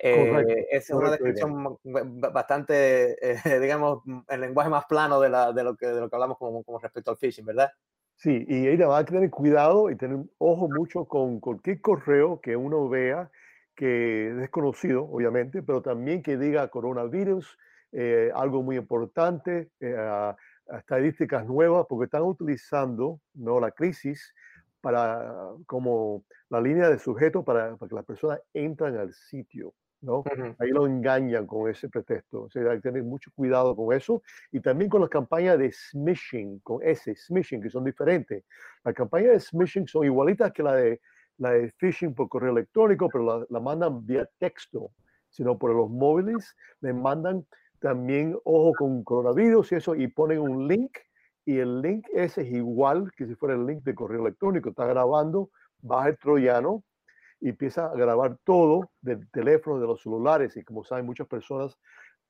es 0.00 0.90
una 0.90 1.10
descripción 1.10 1.78
bastante, 1.84 3.16
digamos, 3.60 4.02
el 4.28 4.40
lenguaje 4.40 4.68
más 4.68 4.84
plano 4.86 5.20
de, 5.20 5.28
la, 5.28 5.52
de, 5.52 5.62
lo, 5.64 5.76
que, 5.76 5.86
de 5.86 6.00
lo 6.00 6.10
que 6.10 6.16
hablamos 6.16 6.38
como, 6.38 6.62
como 6.64 6.78
respecto 6.78 7.12
al 7.12 7.18
phishing, 7.18 7.46
¿verdad? 7.46 7.70
Sí, 8.18 8.44
y 8.48 8.66
ahí 8.66 8.76
va 8.76 8.98
a 8.98 9.04
tener 9.04 9.30
cuidado 9.30 9.90
y 9.90 9.96
tener 9.96 10.18
ojo 10.38 10.68
mucho 10.68 11.04
con 11.04 11.38
cualquier 11.38 11.80
correo 11.80 12.40
que 12.40 12.56
uno 12.56 12.88
vea 12.88 13.30
que 13.76 14.30
es 14.30 14.36
desconocido, 14.36 15.04
obviamente, 15.04 15.62
pero 15.62 15.82
también 15.82 16.20
que 16.20 16.36
diga 16.36 16.66
coronavirus, 16.66 17.56
eh, 17.92 18.32
algo 18.34 18.60
muy 18.64 18.76
importante, 18.76 19.70
eh, 19.78 20.34
estadísticas 20.76 21.46
nuevas, 21.46 21.86
porque 21.88 22.06
están 22.06 22.22
utilizando 22.22 23.20
¿no? 23.34 23.60
la 23.60 23.70
crisis 23.70 24.34
para, 24.80 25.32
como 25.66 26.24
la 26.50 26.60
línea 26.60 26.90
de 26.90 26.98
sujeto 26.98 27.44
para, 27.44 27.76
para 27.76 27.88
que 27.88 27.94
las 27.94 28.04
personas 28.04 28.40
entran 28.52 28.96
al 28.96 29.12
sitio. 29.12 29.74
¿No? 30.00 30.22
Ahí 30.58 30.70
lo 30.70 30.86
engañan 30.86 31.46
con 31.46 31.68
ese 31.70 31.88
pretexto. 31.88 32.42
O 32.42 32.50
sea, 32.50 32.70
hay 32.70 32.76
que 32.76 32.82
tener 32.82 33.02
mucho 33.02 33.30
cuidado 33.34 33.74
con 33.74 33.94
eso. 33.94 34.22
Y 34.52 34.60
también 34.60 34.90
con 34.90 35.00
las 35.00 35.10
campañas 35.10 35.58
de 35.58 35.72
smishing, 35.72 36.60
con 36.60 36.82
S, 36.82 37.14
smishing, 37.14 37.62
que 37.62 37.70
son 37.70 37.84
diferentes. 37.84 38.44
Las 38.84 38.94
campañas 38.94 39.32
de 39.32 39.40
smishing 39.40 39.86
son 39.86 40.04
igualitas 40.04 40.52
que 40.52 40.62
la 40.62 40.74
de, 40.74 41.00
la 41.38 41.52
de 41.52 41.72
phishing 41.78 42.14
por 42.14 42.28
correo 42.28 42.52
electrónico, 42.52 43.08
pero 43.08 43.24
la, 43.24 43.46
la 43.48 43.60
mandan 43.60 44.06
vía 44.06 44.28
texto, 44.38 44.92
sino 45.30 45.58
por 45.58 45.74
los 45.74 45.90
móviles. 45.90 46.54
Le 46.80 46.92
mandan 46.92 47.46
también, 47.80 48.36
ojo, 48.44 48.72
con 48.74 49.04
coronavirus 49.04 49.72
y 49.72 49.74
eso, 49.76 49.94
y 49.94 50.08
ponen 50.08 50.40
un 50.40 50.68
link. 50.68 50.96
Y 51.44 51.58
el 51.58 51.80
link 51.80 52.06
ese 52.12 52.42
es 52.42 52.48
igual 52.52 53.10
que 53.16 53.26
si 53.26 53.34
fuera 53.34 53.54
el 53.54 53.64
link 53.66 53.82
de 53.82 53.94
correo 53.94 54.20
electrónico. 54.20 54.68
Está 54.68 54.86
grabando, 54.86 55.50
baja 55.80 56.10
el 56.10 56.18
troyano 56.18 56.84
y 57.40 57.50
empieza 57.50 57.86
a 57.86 57.94
grabar 57.94 58.36
todo 58.44 58.90
del 59.00 59.28
teléfono, 59.30 59.80
de 59.80 59.86
los 59.86 60.02
celulares. 60.02 60.56
Y 60.56 60.64
como 60.64 60.84
saben, 60.84 61.06
muchas 61.06 61.26
personas 61.26 61.78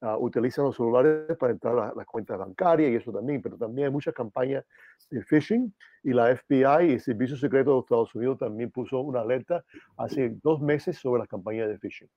uh, 0.00 0.16
utilizan 0.18 0.64
los 0.64 0.76
celulares 0.76 1.36
para 1.38 1.52
entrar 1.52 1.78
a 1.78 1.92
las 1.94 2.06
cuentas 2.06 2.38
bancarias 2.38 2.90
y 2.90 2.96
eso 2.96 3.12
también, 3.12 3.40
pero 3.40 3.56
también 3.56 3.86
hay 3.86 3.92
muchas 3.92 4.14
campañas 4.14 4.64
de 5.10 5.22
phishing 5.22 5.74
y 6.02 6.12
la 6.12 6.36
FBI 6.36 6.90
y 6.90 6.92
el 6.94 7.00
Servicio 7.00 7.36
Secreto 7.36 7.74
de 7.74 7.80
Estados 7.80 8.14
Unidos 8.14 8.38
también 8.38 8.70
puso 8.70 9.00
una 9.00 9.20
alerta 9.20 9.64
hace 9.96 10.36
dos 10.42 10.60
meses 10.60 10.98
sobre 10.98 11.20
las 11.20 11.28
campañas 11.28 11.68
de 11.68 11.78
phishing. 11.78 12.08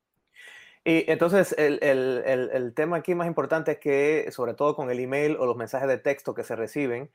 Y 0.84 1.10
entonces 1.12 1.54
el, 1.60 1.78
el, 1.84 2.24
el, 2.26 2.50
el, 2.52 2.74
tema 2.74 2.98
aquí 2.98 3.14
más 3.14 3.28
importante 3.28 3.74
es 3.74 3.78
que, 3.78 4.32
sobre 4.32 4.56
todo 4.56 4.76
con 4.76 4.90
el 4.90 5.00
email 5.00 5.38
o 5.38 5.46
los 5.46 5.56
mensajes 5.56 5.88
de 5.88 6.00
texto 6.00 6.34
que 6.34 6.44
se 6.44 6.56
reciben, 6.56 7.12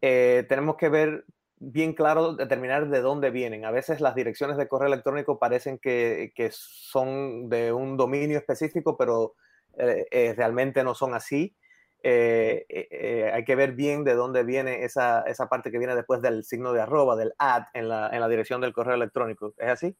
eh, 0.00 0.44
tenemos 0.48 0.76
que 0.76 0.88
ver 0.88 1.24
bien 1.72 1.94
claro 1.94 2.34
determinar 2.34 2.88
de 2.88 3.00
dónde 3.00 3.30
vienen. 3.30 3.64
A 3.64 3.70
veces 3.70 4.00
las 4.00 4.14
direcciones 4.14 4.56
de 4.56 4.68
correo 4.68 4.88
electrónico 4.88 5.38
parecen 5.38 5.78
que, 5.78 6.32
que 6.34 6.50
son 6.52 7.48
de 7.48 7.72
un 7.72 7.96
dominio 7.96 8.38
específico, 8.38 8.96
pero 8.96 9.34
eh, 9.78 10.06
eh, 10.10 10.34
realmente 10.36 10.84
no 10.84 10.94
son 10.94 11.14
así. 11.14 11.56
Eh, 12.02 13.30
hay 13.32 13.44
que 13.44 13.56
ver 13.56 13.72
bien 13.72 14.04
de 14.04 14.14
dónde 14.14 14.44
viene 14.44 14.84
esa, 14.84 15.22
esa, 15.22 15.48
parte 15.48 15.70
que 15.70 15.78
viene 15.78 15.96
después 15.96 16.20
del 16.20 16.44
signo 16.44 16.74
de 16.74 16.82
arroba, 16.82 17.16
del 17.16 17.32
ad 17.38 17.64
en 17.72 17.88
la, 17.88 18.10
en 18.12 18.20
la 18.20 18.28
dirección 18.28 18.60
del 18.60 18.74
correo 18.74 18.94
electrónico. 18.94 19.54
¿Es 19.56 19.68
así? 19.68 19.96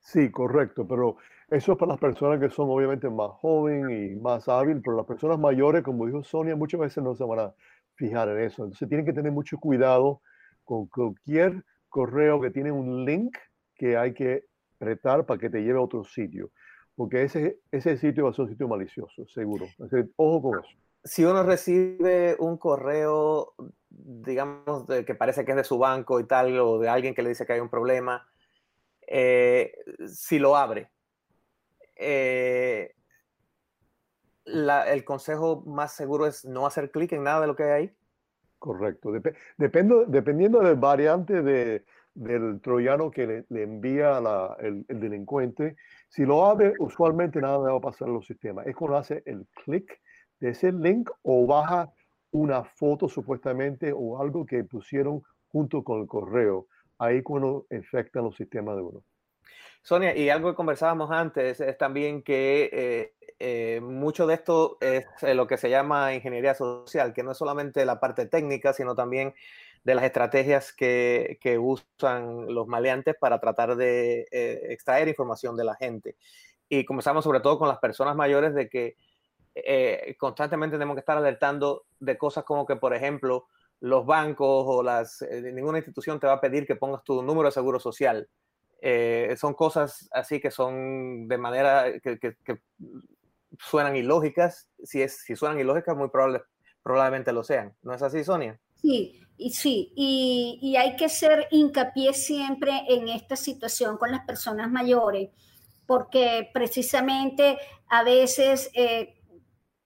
Sí, 0.00 0.30
correcto, 0.30 0.86
pero 0.86 1.16
eso 1.48 1.72
es 1.72 1.78
para 1.78 1.92
las 1.92 2.00
personas 2.00 2.40
que 2.40 2.50
son 2.50 2.68
obviamente 2.68 3.08
más 3.08 3.30
jóvenes 3.30 4.12
y 4.12 4.16
más 4.16 4.48
hábiles, 4.48 4.82
pero 4.84 4.96
las 4.96 5.06
personas 5.06 5.38
mayores, 5.38 5.82
como 5.82 6.06
dijo 6.06 6.22
Sonia, 6.22 6.56
muchas 6.56 6.80
veces 6.80 7.02
no 7.02 7.14
se 7.14 7.24
van 7.24 7.38
a 7.38 7.54
fijar 7.94 8.28
en 8.28 8.40
eso. 8.40 8.64
Entonces 8.64 8.88
tienen 8.88 9.06
que 9.06 9.12
tener 9.12 9.32
mucho 9.32 9.58
cuidado 9.58 10.20
con 10.64 10.86
cualquier 10.86 11.64
correo 11.88 12.40
que 12.40 12.50
tiene 12.50 12.72
un 12.72 13.04
link 13.04 13.36
que 13.74 13.96
hay 13.96 14.14
que 14.14 14.44
apretar 14.76 15.26
para 15.26 15.38
que 15.38 15.50
te 15.50 15.60
lleve 15.60 15.78
a 15.78 15.82
otro 15.82 16.04
sitio, 16.04 16.50
porque 16.96 17.22
ese, 17.22 17.60
ese 17.70 17.96
sitio 17.96 18.24
va 18.24 18.30
a 18.30 18.32
ser 18.32 18.44
un 18.44 18.50
sitio 18.50 18.68
malicioso, 18.68 19.26
seguro. 19.28 19.66
Ojo 20.16 20.42
con 20.42 20.58
eso. 20.60 20.76
Si 21.04 21.24
uno 21.24 21.42
recibe 21.42 22.34
un 22.38 22.56
correo, 22.56 23.54
digamos, 23.90 24.86
que 24.86 25.14
parece 25.14 25.44
que 25.44 25.52
es 25.52 25.56
de 25.58 25.64
su 25.64 25.78
banco 25.78 26.18
y 26.18 26.24
tal, 26.24 26.58
o 26.58 26.78
de 26.78 26.88
alguien 26.88 27.14
que 27.14 27.22
le 27.22 27.28
dice 27.28 27.44
que 27.44 27.52
hay 27.52 27.60
un 27.60 27.68
problema, 27.68 28.26
eh, 29.06 29.74
si 30.06 30.38
lo 30.38 30.56
abre, 30.56 30.90
eh, 31.96 32.94
el 34.46 35.04
consejo 35.04 35.62
más 35.66 35.94
seguro 35.94 36.26
es 36.26 36.44
no 36.44 36.66
hacer 36.66 36.90
clic 36.90 37.12
en 37.12 37.24
nada 37.24 37.42
de 37.42 37.46
lo 37.46 37.56
que 37.56 37.64
hay 37.64 37.70
ahí. 37.70 37.96
Correcto. 38.64 39.12
Dep 39.12 39.36
dependo, 39.58 40.06
dependiendo 40.06 40.60
del 40.60 40.76
variante 40.76 41.42
de, 41.42 41.84
del 42.14 42.62
troyano 42.62 43.10
que 43.10 43.44
le, 43.46 43.62
envía 43.62 44.16
el, 44.58 44.86
el, 44.88 45.00
delincuente, 45.00 45.76
si 46.08 46.24
lo 46.24 46.46
abre, 46.46 46.72
usualmente 46.78 47.42
nada 47.42 47.58
va 47.58 47.76
a 47.76 47.80
pasar 47.80 48.08
en 48.08 48.14
los 48.14 48.26
sistemas. 48.26 48.66
Es 48.66 48.74
cuando 48.74 48.96
hace 48.96 49.22
el 49.26 49.46
clic 49.66 50.00
de 50.40 50.48
ese 50.48 50.72
link 50.72 51.10
o 51.20 51.46
baja 51.46 51.92
una 52.30 52.64
foto 52.64 53.06
supuestamente 53.06 53.92
o 53.94 54.18
algo 54.18 54.46
que 54.46 54.64
pusieron 54.64 55.20
junto 55.48 55.84
con 55.84 56.00
el 56.00 56.06
correo. 56.06 56.66
Ahí 56.98 57.22
cuando 57.22 57.66
infectan 57.70 58.24
los 58.24 58.34
sistemas 58.34 58.76
de 58.76 58.82
uno. 58.82 59.02
Sonia, 59.84 60.16
y 60.16 60.30
algo 60.30 60.48
que 60.48 60.56
conversábamos 60.56 61.10
antes 61.10 61.60
es 61.60 61.76
también 61.76 62.22
que 62.22 62.70
eh, 62.72 63.14
eh, 63.38 63.80
mucho 63.82 64.26
de 64.26 64.32
esto 64.32 64.78
es 64.80 65.04
eh, 65.20 65.34
lo 65.34 65.46
que 65.46 65.58
se 65.58 65.68
llama 65.68 66.14
ingeniería 66.14 66.54
social, 66.54 67.12
que 67.12 67.22
no 67.22 67.32
es 67.32 67.36
solamente 67.36 67.84
la 67.84 68.00
parte 68.00 68.24
técnica, 68.24 68.72
sino 68.72 68.94
también 68.94 69.34
de 69.84 69.94
las 69.94 70.04
estrategias 70.04 70.72
que, 70.72 71.38
usan 71.60 72.46
los 72.54 72.66
maleantes 72.66 73.14
para 73.20 73.38
tratar 73.40 73.76
de 73.76 74.26
extraer 74.70 75.08
información 75.08 75.54
de 75.54 75.64
la 75.64 75.74
gente. 75.74 76.16
Y 76.66 76.86
comenzamos 76.86 77.22
sobre 77.22 77.40
todo 77.40 77.58
con 77.58 77.68
las 77.68 77.78
personas 77.78 78.16
mayores 78.16 78.54
de 78.54 78.70
que 78.70 78.96
constantemente 80.16 80.76
tenemos 80.76 80.94
que 80.94 81.00
estar 81.00 81.18
alertando 81.18 81.84
de 82.00 82.16
cosas 82.16 82.44
como 82.44 82.64
que, 82.64 82.76
por 82.76 82.94
ejemplo, 82.94 83.48
los 83.80 84.06
bancos 84.06 84.64
o 84.66 84.82
las, 84.82 85.22
ninguna 85.30 85.76
institución 85.76 86.18
te 86.18 86.26
va 86.26 86.34
a 86.34 86.40
pedir 86.40 86.66
que 86.66 86.76
pongas 86.76 87.04
tu 87.04 87.22
número 87.22 87.48
de 87.48 87.52
seguro 87.52 87.78
social. 87.78 88.30
Eh, 88.86 89.34
son 89.38 89.54
cosas 89.54 90.10
así 90.12 90.40
que 90.40 90.50
son 90.50 91.26
de 91.26 91.38
manera 91.38 91.86
que, 92.02 92.18
que, 92.18 92.36
suenan 93.58 93.96
ilógicas. 93.96 94.68
Si, 94.82 95.00
es, 95.00 95.22
si 95.24 95.36
suenan 95.36 95.58
ilógicas, 95.58 95.96
muy 95.96 96.10
probable, 96.10 96.42
probablemente 96.82 97.32
lo 97.32 97.44
sean. 97.44 97.74
¿No 97.82 97.94
es 97.94 98.02
así, 98.02 98.22
Sonia? 98.24 98.60
Sí, 98.74 99.22
y 99.38 99.50
sí, 99.52 99.92
y, 99.96 100.58
y, 100.60 100.76
hay 100.76 100.96
que 100.96 101.06
hacer 101.06 101.48
hincapié 101.50 102.12
siempre 102.12 102.82
en 102.88 103.08
esta 103.08 103.36
situación 103.36 103.96
con 103.96 104.10
las 104.10 104.26
personas 104.26 104.70
mayores, 104.70 105.30
porque 105.86 106.50
precisamente 106.52 107.58
a 107.88 108.02
veces, 108.02 108.70
eh, 108.74 109.14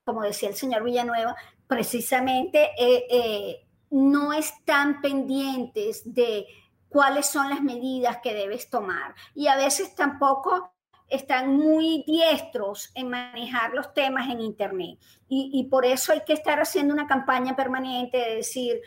como 0.04 0.22
decía 0.22 0.48
el 0.48 0.56
señor 0.56 0.82
Villanueva, 0.82 1.36
precisamente 1.68 2.70
eh, 2.78 3.06
eh, 3.10 3.66
no 3.90 4.32
están 4.32 5.00
pendientes 5.00 6.02
de 6.12 6.46
cuáles 6.88 7.26
son 7.26 7.50
las 7.50 7.62
medidas 7.62 8.18
que 8.22 8.34
debes 8.34 8.68
tomar. 8.70 9.14
Y 9.34 9.48
a 9.48 9.56
veces 9.56 9.94
tampoco 9.94 10.72
están 11.08 11.56
muy 11.56 12.04
diestros 12.06 12.90
en 12.94 13.08
manejar 13.08 13.72
los 13.72 13.92
temas 13.94 14.28
en 14.28 14.40
Internet. 14.40 14.98
Y, 15.28 15.64
por 15.70 15.84
eso 15.84 16.12
hay 16.12 16.22
que 16.24 16.32
estar 16.32 16.60
haciendo 16.60 16.94
una 16.94 17.06
campaña 17.06 17.54
permanente 17.54 18.18
de 18.18 18.36
decir 18.36 18.80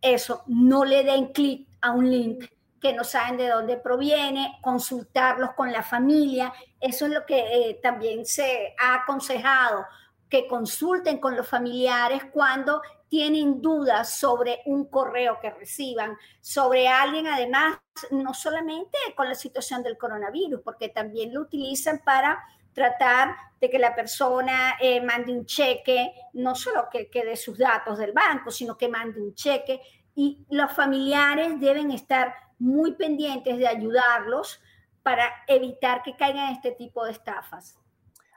eso, 0.00 0.42
no 0.46 0.84
le 0.84 1.02
den 1.02 1.32
clic 1.32 1.68
a 1.80 1.92
un 1.92 2.10
link 2.10 2.44
que 2.80 2.92
no 2.92 3.04
saben 3.04 3.38
de 3.38 3.48
dónde 3.48 3.78
proviene, 3.78 4.58
consultarlos 4.62 5.54
con 5.54 5.72
la 5.72 5.82
familia. 5.82 6.52
Eso 6.80 7.06
es 7.06 7.12
lo 7.12 7.24
que 7.24 7.38
eh, 7.38 7.80
también 7.82 8.26
se 8.26 8.74
ha 8.78 8.96
aconsejado, 8.96 9.86
que 10.28 10.46
consulten 10.46 11.18
con 11.18 11.34
los 11.34 11.48
familiares 11.48 12.24
cuando 12.30 12.82
tienen 13.14 13.62
dudas 13.62 14.18
sobre 14.18 14.60
un 14.64 14.86
correo 14.86 15.38
que 15.40 15.48
reciban, 15.48 16.18
sobre 16.40 16.88
alguien, 16.88 17.28
además, 17.28 17.78
no 18.10 18.34
solamente 18.34 18.98
con 19.14 19.28
la 19.28 19.36
situación 19.36 19.84
del 19.84 19.96
coronavirus, 19.96 20.62
porque 20.64 20.88
también 20.88 21.32
lo 21.32 21.42
utilizan 21.42 22.00
para 22.04 22.42
tratar 22.72 23.36
de 23.60 23.70
que 23.70 23.78
la 23.78 23.94
persona 23.94 24.74
eh, 24.80 25.00
mande 25.00 25.32
un 25.32 25.46
cheque, 25.46 26.12
no 26.32 26.56
solo 26.56 26.88
que, 26.90 27.08
que 27.08 27.24
dé 27.24 27.36
sus 27.36 27.56
datos 27.56 27.98
del 27.98 28.10
banco, 28.10 28.50
sino 28.50 28.76
que 28.76 28.88
mande 28.88 29.20
un 29.20 29.32
cheque. 29.32 29.80
Y 30.16 30.44
los 30.50 30.72
familiares 30.72 31.60
deben 31.60 31.92
estar 31.92 32.34
muy 32.58 32.96
pendientes 32.96 33.58
de 33.58 33.68
ayudarlos 33.68 34.60
para 35.04 35.32
evitar 35.46 36.02
que 36.02 36.16
caigan 36.16 36.52
este 36.52 36.72
tipo 36.72 37.04
de 37.04 37.12
estafas. 37.12 37.78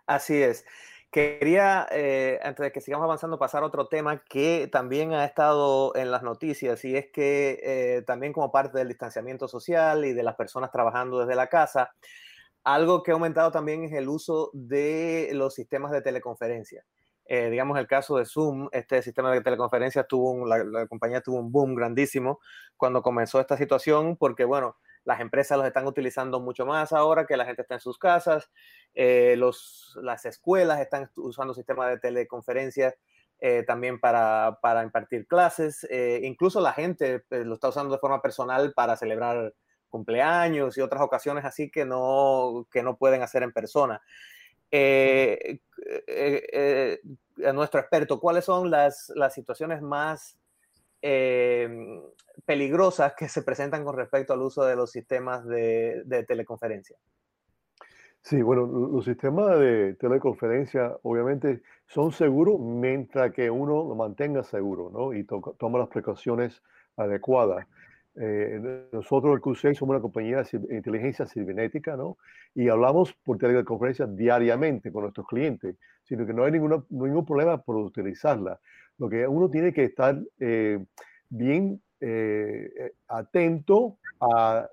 Así 0.06 0.40
es. 0.40 0.64
Quería, 1.10 1.88
eh, 1.92 2.38
antes 2.44 2.66
de 2.66 2.72
que 2.72 2.82
sigamos 2.82 3.06
avanzando, 3.06 3.40
pasar 3.40 3.64
a 3.64 3.68
otro 3.68 3.88
tema 3.88 4.24
que 4.30 4.68
también 4.70 5.14
ha 5.14 5.24
estado 5.24 5.96
en 5.96 6.12
las 6.12 6.22
noticias 6.22 6.84
y 6.84 6.98
es 6.98 7.08
que 7.14 7.60
eh, 7.64 8.02
también 8.06 8.34
como 8.34 8.52
parte 8.52 8.78
del 8.78 8.90
distanciamiento 8.90 9.48
social 9.48 10.04
y 10.04 10.12
de 10.14 10.24
las 10.24 10.36
personas 10.36 10.70
trabajando 10.70 11.20
desde 11.20 11.36
la 11.36 11.48
casa, 11.48 11.92
algo 12.66 13.04
que 13.04 13.12
ha 13.12 13.14
aumentado 13.14 13.52
también 13.52 13.86
es 13.86 13.94
el 13.94 14.10
uso 14.10 14.52
de 14.54 15.30
los 15.34 15.54
sistemas 15.54 15.92
de 15.92 16.02
teleconferencia. 16.02 16.84
Eh, 17.26 17.50
digamos 17.50 17.80
el 17.80 17.88
caso 17.88 18.18
de 18.18 18.26
Zoom, 18.26 18.68
este 18.74 19.02
sistema 19.02 19.32
de 19.32 19.42
teleconferencia 19.42 20.04
tuvo 20.04 20.32
un, 20.32 20.50
la, 20.50 20.64
la 20.64 20.88
compañía 20.88 21.22
tuvo 21.22 21.40
un 21.40 21.52
boom 21.52 21.76
grandísimo 21.76 22.40
cuando 22.76 23.02
comenzó 23.02 23.40
esta 23.40 23.56
situación 23.58 24.18
porque, 24.18 24.44
bueno, 24.44 24.78
las 25.08 25.22
empresas 25.22 25.58
los 25.58 25.66
están 25.66 25.88
utilizando 25.88 26.42
mucho 26.42 26.66
más 26.66 26.92
ahora 26.92 27.26
que 27.26 27.38
la 27.38 27.46
gente 27.46 27.62
está 27.62 27.76
en 27.76 27.80
sus 27.80 27.98
casas. 27.98 28.52
Eh, 28.94 29.36
los, 29.38 29.98
las 30.02 30.26
escuelas 30.26 30.82
están 30.82 31.10
usando 31.16 31.54
sistemas 31.54 31.92
de 31.92 31.98
teleconferencias 31.98 32.94
eh, 33.40 33.64
también 33.66 34.02
para, 34.02 34.60
para, 34.62 34.84
impartir 34.84 35.26
clases. 35.26 35.88
Eh, 35.90 36.20
incluso 36.24 36.60
la 36.60 36.74
gente 36.74 37.24
lo 37.30 37.54
está 37.54 37.70
usando 37.70 37.94
de 37.94 38.02
forma 38.02 38.22
personal 38.22 38.74
para 38.74 38.98
celebrar 38.98 39.54
cumpleaños 39.88 40.78
y 40.78 40.82
otras 40.82 41.02
ocasiones 41.02 41.46
así 41.46 41.72
que 41.72 41.86
no, 41.86 42.68
que 42.70 42.84
no 42.84 42.98
pueden 42.98 43.22
hacer 43.22 43.44
en 43.44 43.54
persona. 43.54 44.02
Nuestro 47.54 47.80
experto, 47.80 48.20
¿cuáles 48.20 48.44
son 48.44 48.70
las, 48.70 49.10
las 49.16 49.34
situaciones 49.34 49.82
más 49.82 50.38
eh, 51.10 51.70
peligrosas 52.46 53.14
que 53.16 53.28
se 53.30 53.42
presentan 53.42 53.86
con 53.86 53.96
respecto 53.96 54.34
al 54.34 54.42
uso 54.42 54.66
de 54.66 54.76
los 54.76 54.92
sistemas 54.92 55.46
de, 55.46 56.04
de 56.06 56.24
teleconferencia. 56.24 56.98
Sí, 58.22 58.42
bueno, 58.42 58.66
los 58.66 59.06
sistemas 59.06 59.58
de 59.58 59.94
teleconferencia 59.94 60.98
obviamente 61.04 61.62
son 61.86 62.12
seguros 62.12 62.60
mientras 62.60 63.32
que 63.32 63.50
uno 63.50 63.88
lo 63.88 63.96
mantenga 63.96 64.44
seguro, 64.44 64.90
¿no? 64.92 65.14
Y 65.14 65.24
toma 65.24 65.80
las 65.80 65.88
precauciones 65.88 66.62
adecuadas. 66.98 67.66
Eh, 68.20 68.90
nosotros, 68.92 69.34
el 69.34 69.40
q 69.40 69.56
somos 69.56 69.82
una 69.84 70.02
compañía 70.02 70.44
de 70.44 70.76
inteligencia 70.76 71.26
cibernética, 71.26 71.96
¿no? 71.96 72.18
Y 72.54 72.68
hablamos 72.68 73.14
por 73.14 73.38
teleconferencia 73.38 74.08
diariamente 74.08 74.92
con 74.92 75.04
nuestros 75.04 75.28
clientes, 75.28 75.78
sino 76.04 76.26
que 76.26 76.34
no 76.34 76.44
hay 76.44 76.52
ninguna, 76.52 76.84
ningún 76.90 77.26
problema 77.26 77.62
por 77.62 77.78
utilizarla. 77.78 78.60
Lo 78.98 79.10
que 79.10 79.28
uno 79.28 79.50
tiene 79.50 79.74
que 79.74 79.84
estar 79.84 80.20
eh, 80.40 80.84
bien 81.30 81.82
eh, 82.00 82.94
atento 83.08 83.98
a 84.20 84.70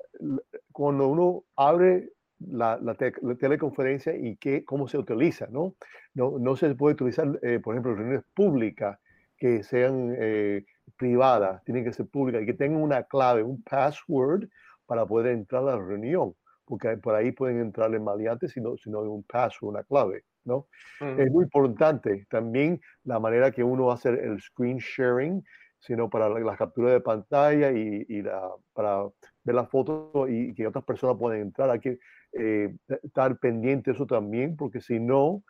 cuando 0.72 1.08
uno 1.08 1.44
abre 1.56 2.10
la, 2.38 2.96
teleconferencia 3.38 4.14
y 4.14 4.36
qué, 4.36 4.64
cómo 4.64 4.88
se 4.88 4.98
utiliza, 4.98 5.46
¿no? 5.50 5.74
No, 6.14 6.38
no 6.38 6.56
se 6.56 6.74
puede 6.74 6.94
utilizar, 6.94 7.38
eh, 7.42 7.60
por 7.60 7.74
ejemplo, 7.74 7.94
reuniones 7.94 8.24
públicas 8.34 8.98
que 9.36 9.62
sean 9.62 10.14
eh, 10.18 10.64
privadas, 10.96 11.62
tienen 11.64 11.84
que 11.84 11.92
ser 11.92 12.06
públicas 12.06 12.42
y 12.42 12.46
que 12.46 12.54
tengan 12.54 12.82
una 12.82 13.04
clave, 13.04 13.42
un 13.42 13.62
password 13.62 14.48
para 14.86 15.06
poder 15.06 15.32
entrar 15.32 15.62
a 15.62 15.76
la 15.76 15.78
reunión, 15.78 16.34
porque 16.64 16.96
por 16.98 17.14
ahí 17.14 17.32
pueden 17.32 17.60
entrar 17.60 17.94
en 17.94 18.04
maleantes 18.04 18.52
si 18.52 18.60
no, 18.60 18.76
si 18.76 18.90
no 18.90 19.00
hay 19.00 19.08
un 19.08 19.24
password, 19.24 19.70
una 19.70 19.84
clave, 19.84 20.24
¿no? 20.44 20.66
Es 21.00 21.30
muy 21.30 21.44
importante 21.44 22.26
también 22.30 22.80
la 23.04 23.18
manera 23.18 23.50
que 23.50 23.64
uno 23.64 23.90
hace 23.90 24.10
el 24.10 24.40
screen 24.40 24.78
sharing, 24.78 25.44
sino 25.78 26.08
para 26.08 26.28
la, 26.28 26.56
captura 26.56 26.92
de 26.92 27.00
pantalla 27.00 27.70
y, 27.72 28.06
y 28.08 28.22
la, 28.22 28.50
para 28.72 29.04
ver 29.42 29.54
la 29.54 29.66
foto 29.66 30.26
y 30.28 30.54
que 30.54 30.66
otras 30.66 30.84
personas 30.84 31.16
puedan 31.18 31.40
entrar. 31.40 31.70
Hay 31.70 31.80
que 31.80 31.98
eh, 32.32 32.74
estar 33.02 33.38
pendiente 33.38 33.90
de 33.90 33.94
eso 33.94 34.06
también, 34.06 34.56
porque 34.56 34.80
si 34.80 34.98
no, 34.98 35.42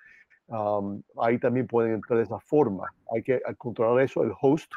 ahí 1.18 1.38
también 1.38 1.66
pueden 1.66 1.94
entrar 1.94 2.18
de 2.18 2.24
esa 2.24 2.38
forma. 2.40 2.92
Hay 3.14 3.22
que 3.22 3.40
controlar 3.56 4.04
eso, 4.04 4.22
el 4.22 4.32
host, 4.40 4.70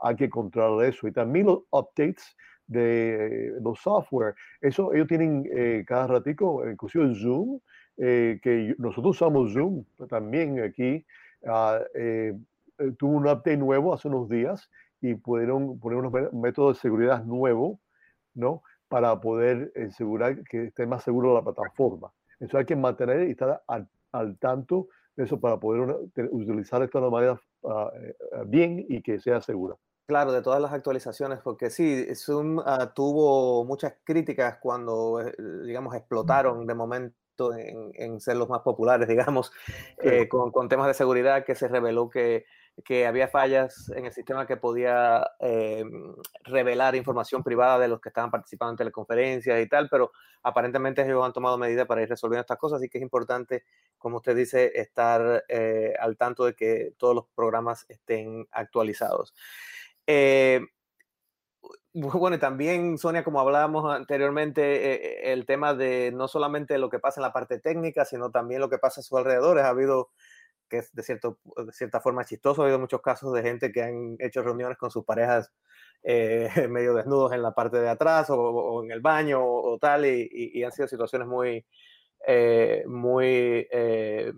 hay 0.00 0.16
que 0.16 0.28
controlar 0.28 0.86
eso. 0.86 1.06
Y 1.06 1.12
también 1.12 1.46
los 1.46 1.60
updates 1.70 2.36
de 2.66 3.54
los 3.60 3.78
software. 3.80 4.34
Eso 4.60 4.92
ellos 4.92 5.06
tienen 5.06 5.48
eh, 5.54 5.84
cada 5.86 6.06
ratico, 6.06 6.68
inclusive 6.68 7.14
Zoom, 7.14 7.60
eh, 8.04 8.40
que 8.42 8.74
nosotros 8.78 9.16
usamos 9.16 9.52
Zoom 9.52 9.84
también 10.08 10.60
aquí. 10.60 11.04
Ah, 11.46 11.80
tuvo 12.98 13.12
un 13.12 13.26
update 13.26 13.56
nuevo 13.56 13.94
hace 13.94 14.08
unos 14.08 14.28
días 14.28 14.68
y 15.00 15.14
pudieron 15.14 15.78
poner 15.78 15.98
unos 15.98 16.32
métodos 16.32 16.76
de 16.76 16.80
seguridad 16.80 17.24
nuevos, 17.24 17.78
¿no? 18.34 18.62
para 18.92 19.18
poder 19.18 19.72
asegurar 19.88 20.44
que 20.44 20.64
esté 20.64 20.84
más 20.86 21.02
seguro 21.02 21.32
la 21.32 21.40
plataforma. 21.40 22.12
Eso 22.38 22.58
hay 22.58 22.66
que 22.66 22.76
mantener 22.76 23.26
y 23.26 23.30
estar 23.30 23.62
al, 23.66 24.36
tanto 24.38 24.88
de 25.16 25.24
eso 25.24 25.40
para 25.40 25.58
poder 25.58 25.96
utilizar 26.30 26.82
esto 26.82 27.00
de 27.00 27.10
manera 27.10 27.40
uh, 27.62 27.88
bien 28.44 28.84
y 28.86 29.00
que 29.00 29.18
sea 29.18 29.40
segura. 29.40 29.76
Claro, 30.04 30.30
de 30.30 30.42
todas 30.42 30.60
las 30.60 30.74
actualizaciones, 30.74 31.38
porque 31.42 31.70
sí, 31.70 32.04
Zoom 32.14 32.58
uh, 32.58 32.64
tuvo 32.94 33.64
muchas 33.64 33.94
críticas 34.04 34.58
cuando, 34.58 35.22
eh, 35.22 35.34
digamos, 35.64 35.94
explotaron 35.94 36.66
de 36.66 36.74
momento 36.74 37.16
en, 37.38 37.92
en, 37.94 38.20
ser 38.20 38.36
los 38.36 38.48
más 38.48 38.60
populares, 38.62 39.08
digamos, 39.08 39.52
eh, 40.02 40.28
con, 40.28 40.50
con, 40.50 40.68
temas 40.68 40.86
de 40.86 40.94
seguridad 40.94 41.44
que 41.44 41.54
se 41.54 41.68
reveló 41.68 42.08
que 42.08 42.44
que 42.84 43.06
había 43.06 43.28
fallas 43.28 43.90
en 43.94 44.06
el 44.06 44.12
sistema 44.12 44.46
que 44.46 44.56
podía 44.56 45.30
eh, 45.40 45.84
revelar 46.44 46.96
información 46.96 47.42
privada 47.42 47.78
de 47.78 47.88
los 47.88 48.00
que 48.00 48.08
estaban 48.08 48.30
participando 48.30 48.72
en 48.72 48.76
teleconferencias 48.78 49.60
y 49.60 49.68
tal, 49.68 49.88
pero 49.90 50.12
aparentemente 50.42 51.02
ellos 51.02 51.24
han 51.24 51.34
tomado 51.34 51.58
medidas 51.58 51.86
para 51.86 52.02
ir 52.02 52.08
resolviendo 52.08 52.40
estas 52.40 52.58
cosas, 52.58 52.78
así 52.78 52.88
que 52.88 52.98
es 52.98 53.02
importante, 53.02 53.64
como 53.98 54.16
usted 54.16 54.34
dice, 54.34 54.72
estar 54.74 55.44
eh, 55.48 55.94
al 56.00 56.16
tanto 56.16 56.44
de 56.44 56.54
que 56.54 56.94
todos 56.96 57.14
los 57.14 57.26
programas 57.34 57.84
estén 57.88 58.48
actualizados. 58.50 59.34
Eh, 60.06 60.60
bueno, 61.94 62.36
y 62.36 62.38
también, 62.38 62.98
Sonia, 62.98 63.24
como 63.24 63.40
hablábamos 63.40 63.92
anteriormente, 63.94 65.32
el 65.32 65.46
tema 65.46 65.74
de 65.74 66.12
no 66.12 66.28
solamente 66.28 66.78
lo 66.78 66.88
que 66.90 66.98
pasa 66.98 67.20
en 67.20 67.22
la 67.22 67.32
parte 67.32 67.58
técnica, 67.58 68.04
sino 68.04 68.30
también 68.30 68.60
lo 68.60 68.70
que 68.70 68.78
pasa 68.78 69.00
a 69.00 69.04
sus 69.04 69.18
alrededores. 69.18 69.64
Ha 69.64 69.68
habido 69.68 70.10
que 70.72 70.78
es 70.78 70.94
de, 70.94 71.02
cierto, 71.02 71.38
de 71.44 71.70
cierta 71.72 72.00
forma 72.00 72.24
chistoso. 72.24 72.62
Ha 72.62 72.64
habido 72.64 72.78
muchos 72.78 73.02
casos 73.02 73.32
de 73.34 73.42
gente 73.42 73.70
que 73.70 73.82
han 73.82 74.16
hecho 74.18 74.42
reuniones 74.42 74.78
con 74.78 74.90
sus 74.90 75.04
parejas 75.04 75.52
eh, 76.02 76.48
medio 76.70 76.94
desnudos 76.94 77.32
en 77.32 77.42
la 77.42 77.54
parte 77.54 77.76
de 77.78 77.90
atrás 77.90 78.28
o, 78.30 78.82
en 78.82 78.90
el 78.90 79.00
baño 79.00 79.40
o, 79.44 79.78
tal, 79.78 80.06
y, 80.06 80.64
han 80.64 80.72
sido 80.72 80.88
situaciones 80.88 81.28
muy, 81.28 81.64
eh, 82.26 82.84
muy 82.86 83.68
eh, 83.70 84.32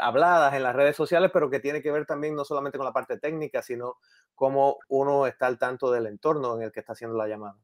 habladas 0.00 0.54
en 0.54 0.62
las 0.62 0.74
redes 0.74 0.96
sociales, 0.96 1.30
pero 1.32 1.50
que 1.50 1.60
tiene 1.60 1.82
que 1.82 1.90
ver 1.90 2.06
también 2.06 2.34
no 2.34 2.44
solamente 2.44 2.78
con 2.78 2.86
la 2.86 2.92
parte 2.92 3.18
técnica, 3.18 3.62
sino 3.62 3.96
cómo 4.34 4.78
uno 4.88 5.26
está 5.26 5.46
al 5.46 5.58
tanto 5.58 5.90
del 5.90 6.06
entorno 6.06 6.56
en 6.56 6.62
el 6.62 6.72
que 6.72 6.80
está 6.80 6.92
haciendo 6.92 7.16
la 7.16 7.28
llamada. 7.28 7.58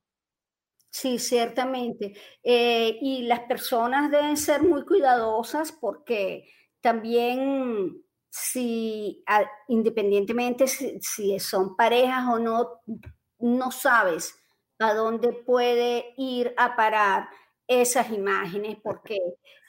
Sí, 0.91 1.19
ciertamente. 1.19 2.15
y 2.43 3.23
las 3.27 3.41
personas 3.41 4.11
deben 4.11 4.37
ser 4.37 4.63
muy 4.63 4.85
cuidadosas 4.85 5.71
porque 5.71 6.49
también 6.81 8.03
si 8.31 9.25
independientemente 9.69 10.67
si, 10.67 11.39
son 11.39 11.77
parejas 11.77 12.27
o 12.29 12.39
no, 12.39 12.81
no 13.39 13.71
sabes 13.71 14.35
a 14.79 14.95
dónde 14.95 15.33
puede 15.33 16.15
ir 16.17 16.55
a 16.57 16.77
parar 16.77 17.29
esas 17.67 18.11
imágenes, 18.11 18.79
porque 18.83 19.19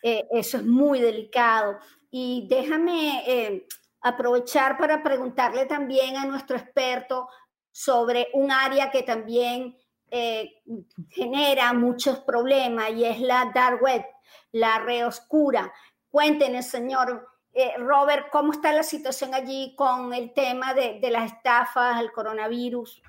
eh, 0.04 0.28
eso 0.32 0.58
es 0.58 0.66
muy 0.66 1.00
delicado. 1.02 1.80
Y 2.12 2.48
déjame 2.50 3.24
eh, 3.28 3.68
aprovechar 4.02 4.78
para 4.78 5.04
preguntarle 5.04 5.66
también 5.66 6.18
a 6.18 6.26
nuestro 6.26 6.58
experto 6.58 7.30
sobre 7.72 8.28
un 8.34 8.52
área 8.52 8.90
que 8.90 9.04
también 9.04 9.78
eh, 10.12 10.62
genera 11.10 11.72
muchos 11.74 12.20
problemas 12.20 12.92
y 12.92 13.06
es 13.06 13.20
la 13.20 13.52
dark 13.54 13.82
web, 13.82 14.04
la 14.52 14.80
red 14.80 15.06
oscura. 15.06 15.72
Cuéntenos, 16.10 16.66
señor 16.66 17.28
eh, 17.54 17.74
Robert, 17.78 18.28
¿cómo 18.32 18.52
está 18.52 18.72
la 18.74 18.84
situación 18.84 19.34
allí 19.34 19.76
con 19.76 20.14
el 20.14 20.34
tema 20.34 20.74
de, 20.74 21.00
las 21.12 21.34
estafas, 21.34 22.02
el 22.02 22.12
coronavirus? 22.12 23.02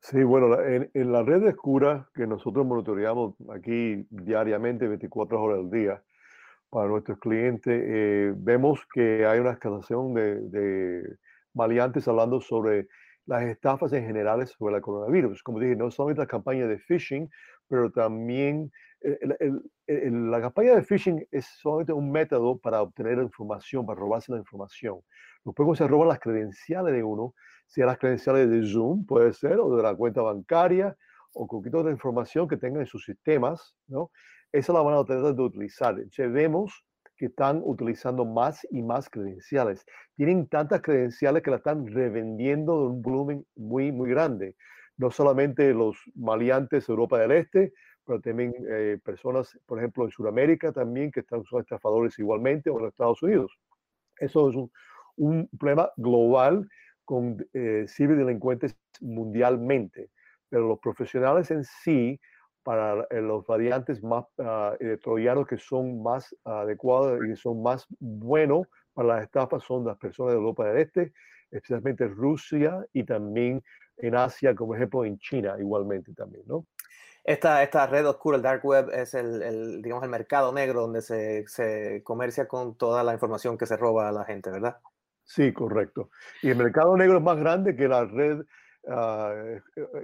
Sí, 0.00 0.22
bueno, 0.22 0.56
en, 0.62 1.12
la 1.12 1.22
red 1.22 1.46
oscura 1.48 2.08
que 2.14 2.26
nosotros 2.26 2.64
monitoreamos 2.64 3.34
aquí 3.52 4.06
diariamente, 4.10 4.86
24 4.86 5.42
horas 5.42 5.58
al 5.58 5.70
día, 5.70 6.02
para 6.70 6.88
nuestros 6.88 7.18
clientes, 7.18 7.82
eh, 7.84 8.32
vemos 8.36 8.86
que 8.92 9.26
hay 9.26 9.40
una 9.40 9.52
escalación 9.52 10.14
de, 10.14 10.40
de 10.48 11.16
maleantes 11.54 12.06
hablando 12.08 12.40
sobre 12.40 12.88
las 13.26 13.42
estafas 13.44 13.92
en 13.92 14.04
general 14.04 14.46
sobre 14.46 14.76
el 14.76 14.82
coronavirus. 14.82 15.42
Como 15.42 15.60
dije, 15.60 15.76
no 15.76 15.90
solamente 15.90 16.22
la 16.22 16.26
campaña 16.26 16.66
de 16.66 16.78
phishing, 16.78 17.28
pero 17.68 17.90
también 17.90 18.70
la 19.86 20.40
campaña 20.40 20.74
de 20.74 20.82
phishing 20.82 21.26
es 21.30 21.46
solamente 21.60 21.92
un 21.92 22.10
método 22.10 22.58
para 22.58 22.82
obtener 22.82 23.18
información, 23.18 23.86
para 23.86 24.00
robarse 24.00 24.32
la 24.32 24.38
información. 24.38 25.00
Luego 25.44 25.76
se 25.76 25.86
roban 25.86 26.08
las 26.08 26.18
credenciales 26.18 26.92
de 26.92 27.02
uno, 27.02 27.34
sea 27.66 27.86
las 27.86 27.98
credenciales 27.98 28.50
de 28.50 28.66
Zoom, 28.66 29.06
puede 29.06 29.32
ser, 29.32 29.58
o 29.60 29.76
de 29.76 29.82
la 29.82 29.94
cuenta 29.94 30.22
bancaria, 30.22 30.96
o 31.32 31.46
cualquier 31.46 31.76
otra 31.76 31.92
información 31.92 32.48
que 32.48 32.56
tengan 32.56 32.80
en 32.80 32.86
sus 32.86 33.04
sistemas, 33.04 33.76
¿no? 33.86 34.10
Esa 34.52 34.72
la 34.72 34.82
van 34.82 34.94
a 34.94 35.04
tratar 35.04 35.34
de 35.34 35.42
utilizar. 35.42 35.94
Entonces 35.94 36.32
vemos 36.32 36.84
que 37.16 37.26
están 37.26 37.60
utilizando 37.64 38.24
más 38.24 38.66
y 38.70 38.82
más 38.82 39.10
credenciales. 39.10 39.84
Tienen 40.16 40.48
tantas 40.48 40.80
credenciales 40.80 41.42
que 41.42 41.50
la 41.50 41.56
están 41.56 41.86
revendiendo 41.86 42.80
de 42.80 42.86
un 42.88 43.02
volumen 43.02 43.46
muy, 43.56 43.92
muy 43.92 44.10
grande. 44.10 44.54
No 44.96 45.10
solamente 45.10 45.74
los 45.74 45.98
maleantes 46.14 46.86
de 46.86 46.92
Europa 46.92 47.18
del 47.18 47.32
Este, 47.32 47.72
pero 48.04 48.20
también 48.20 48.54
eh, 48.70 48.98
personas, 49.04 49.58
por 49.66 49.78
ejemplo, 49.78 50.04
en 50.04 50.10
Sudamérica 50.10 50.72
también, 50.72 51.10
que 51.10 51.20
están, 51.20 51.44
son 51.44 51.60
estafadores 51.60 52.18
igualmente, 52.18 52.70
o 52.70 52.80
en 52.80 52.86
Estados 52.86 53.22
Unidos. 53.22 53.58
Eso 54.18 54.48
es 54.48 54.56
un, 54.56 54.70
un 55.16 55.48
problema 55.58 55.90
global 55.96 56.66
con 57.04 57.36
eh, 57.52 57.84
ciberdelincuentes 57.88 58.76
mundialmente, 59.00 60.10
pero 60.48 60.68
los 60.68 60.78
profesionales 60.78 61.50
en 61.50 61.64
sí, 61.64 62.18
para 62.68 63.06
eh, 63.08 63.22
los 63.22 63.46
variantes 63.46 64.04
más 64.04 64.26
uh, 64.36 64.76
troyanos 65.02 65.46
que 65.46 65.56
son 65.56 66.02
más 66.02 66.36
adecuados 66.44 67.18
y 67.26 67.34
son 67.34 67.62
más 67.62 67.86
buenos 67.98 68.66
para 68.92 69.08
las 69.08 69.22
estafas 69.22 69.62
son 69.62 69.86
las 69.86 69.96
personas 69.96 70.32
de 70.32 70.36
Europa 70.36 70.66
del 70.66 70.82
Este, 70.82 71.14
especialmente 71.50 72.06
Rusia 72.08 72.84
y 72.92 73.04
también 73.04 73.64
en 73.96 74.14
Asia, 74.14 74.54
como 74.54 74.74
ejemplo 74.74 75.06
en 75.06 75.18
China 75.18 75.56
igualmente 75.58 76.12
también, 76.12 76.42
¿no? 76.46 76.66
Esta, 77.24 77.62
esta 77.62 77.86
red 77.86 78.06
oscura, 78.06 78.36
el 78.36 78.42
dark 78.42 78.62
web, 78.66 78.90
es 78.92 79.14
el, 79.14 79.80
digamos, 79.80 80.04
el 80.04 80.10
mercado 80.10 80.52
negro 80.52 80.82
donde 80.82 81.00
se, 81.00 81.48
se, 81.48 82.02
comercia 82.02 82.46
con 82.46 82.76
toda 82.76 83.02
la 83.02 83.14
información 83.14 83.56
que 83.56 83.64
se 83.64 83.78
roba 83.78 84.10
a 84.10 84.12
la 84.12 84.26
gente, 84.26 84.50
¿verdad? 84.50 84.76
Sí, 85.24 85.54
correcto. 85.54 86.10
Y 86.42 86.50
el 86.50 86.56
mercado 86.56 86.94
negro 86.98 87.16
es 87.16 87.24
más 87.24 87.38
grande 87.38 87.74
que 87.74 87.88
la 87.88 88.04
red, 88.04 88.42
uh, 88.88 89.60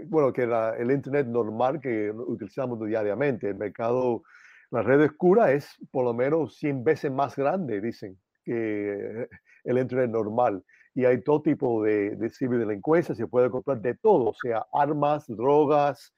bueno, 0.06 0.32
que 0.32 0.46
la, 0.46 0.76
el 0.76 0.90
Internet 0.90 1.26
normal 1.26 1.80
que 1.80 2.10
utilizamos 2.10 2.78
diariamente. 2.86 3.48
El 3.48 3.56
mercado 3.56 4.22
La 4.70 4.82
red 4.82 5.02
oscura 5.02 5.52
es 5.52 5.76
por 5.90 6.04
lo 6.04 6.14
menos 6.14 6.56
100 6.56 6.84
veces 6.84 7.12
más 7.12 7.36
grande, 7.36 7.80
dicen, 7.80 8.18
que 8.44 9.28
el 9.64 9.78
Internet 9.78 10.10
normal. 10.10 10.62
Y 10.94 11.04
hay 11.04 11.22
todo 11.22 11.42
tipo 11.42 11.82
de, 11.82 12.16
de 12.16 12.30
ciberdelincuencia, 12.30 13.14
se 13.14 13.26
puede 13.26 13.50
comprar 13.50 13.80
de 13.80 13.94
todo, 13.96 14.30
o 14.30 14.34
sea, 14.34 14.64
armas, 14.72 15.24
drogas 15.26 16.14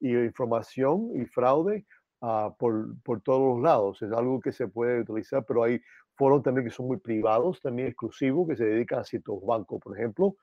y 0.00 0.14
información 0.14 1.10
y 1.14 1.24
fraude 1.24 1.86
uh, 2.20 2.54
por, 2.58 3.00
por, 3.02 3.20
todos 3.22 3.56
los 3.56 3.62
lados. 3.62 4.02
Es 4.02 4.12
algo 4.12 4.40
que 4.40 4.52
se 4.52 4.68
puede 4.68 5.00
utilizar, 5.00 5.44
pero 5.46 5.62
hay 5.64 5.80
foros 6.14 6.42
también 6.42 6.66
que 6.66 6.74
son 6.74 6.86
muy 6.86 6.98
privados, 6.98 7.60
también 7.62 7.88
exclusivos, 7.88 8.48
que 8.48 8.56
se 8.56 8.64
dedican 8.64 8.98
a 8.98 9.04
ciertos 9.04 9.40
bancos, 9.46 9.80
por 9.80 9.96
ejemplo, 9.96 10.36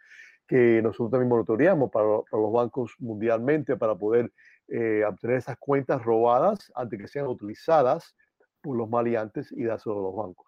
que 0.48 0.82
nosotros 0.82 1.12
también 1.12 1.30
monitoreamos 1.30 1.92
para, 1.92 2.22
para 2.30 2.44
los 2.44 2.52
bancos 2.52 2.96
mundialmente 3.00 3.78
para 3.78 3.96
poder 3.96 4.32
eh, 4.68 5.04
obtener 5.06 5.38
esas 5.38 5.58
cuentas 5.58 6.04
robadas 6.04 6.72
antes 6.76 7.00
que 7.00 7.08
sean 7.08 7.28
utilizadas 7.28 8.16
por 8.62 8.78
los 8.78 8.90
maleantes 8.90 9.52
y 9.52 9.64
dárselo 9.64 10.00
a 10.00 10.02
los 10.02 10.16
bancos. 10.16 10.48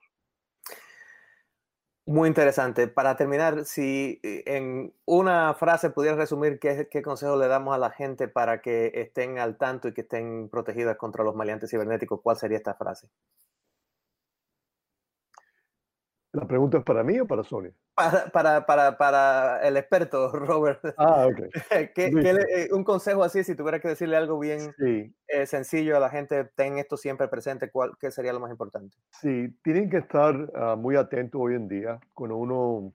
Muy 2.07 2.29
interesante. 2.29 2.88
Para 2.88 3.17
terminar, 3.17 3.65
si 3.65 4.19
eh, 4.23 4.43
en 4.45 4.93
una 5.05 5.53
frase 5.55 5.89
pudieras 5.89 6.17
resumir 6.17 6.57
qué, 6.57 6.88
qué 6.89 7.01
consejo 7.01 7.36
le 7.36 7.47
damos 7.47 7.75
a 7.75 7.77
la 7.77 7.91
gente 7.91 8.29
para 8.29 8.62
que 8.62 8.91
estén 8.95 9.39
al 9.39 9.57
tanto 9.57 9.89
y 9.89 9.93
que 9.93 10.01
estén 10.01 10.47
protegidas 10.49 10.95
contra 10.95 11.23
los 11.25 11.36
maleantes 11.36 11.69
cibernéticos, 11.69 12.21
¿cuál 12.21 12.38
sería 12.38 12.57
esta 12.57 12.75
frase? 12.75 13.10
¿La 16.31 16.47
pregunta 16.47 16.77
es 16.77 16.83
para 16.86 17.03
mí 17.03 17.19
o 17.19 17.27
para 17.27 17.43
Sonia? 17.43 17.73
Para, 17.97 18.29
para, 18.29 18.65
para, 18.67 18.97
para 18.97 19.67
el 19.67 19.75
experto, 19.75 20.31
Robert. 20.33 20.81
Ah, 20.97 21.25
ok. 21.27 21.39
¿Qué, 21.95 22.12
qué 22.12 22.69
un 22.71 22.83
consejo 22.83 23.23
así, 23.23 23.43
si 23.43 23.55
tuviera 23.55 23.79
que 23.79 23.88
decirle 23.89 24.17
algo 24.17 24.38
bien 24.39 24.75
Sí, 24.77 25.13
eh, 25.27 25.45
sencillo 25.47 25.97
a 25.97 25.99
la 25.99 26.10
gente, 26.10 26.45
ten 26.55 26.77
esto 26.77 26.97
siempre 26.97 27.27
presente, 27.27 27.71
¿cuál, 27.71 27.97
¿qué 27.99 28.12
sería 28.12 28.33
lo 28.33 28.39
más 28.39 28.51
importante? 28.51 28.97
sí, 29.12 29.49
tienen 29.63 29.89
que 29.89 29.97
estar 29.97 30.51
ah, 30.55 30.75
muy 30.75 30.95
atentos 30.95 31.39
hoy 31.41 31.55
en 31.55 31.67
día 31.67 31.99
cuando 32.13 32.38
uno 32.38 32.93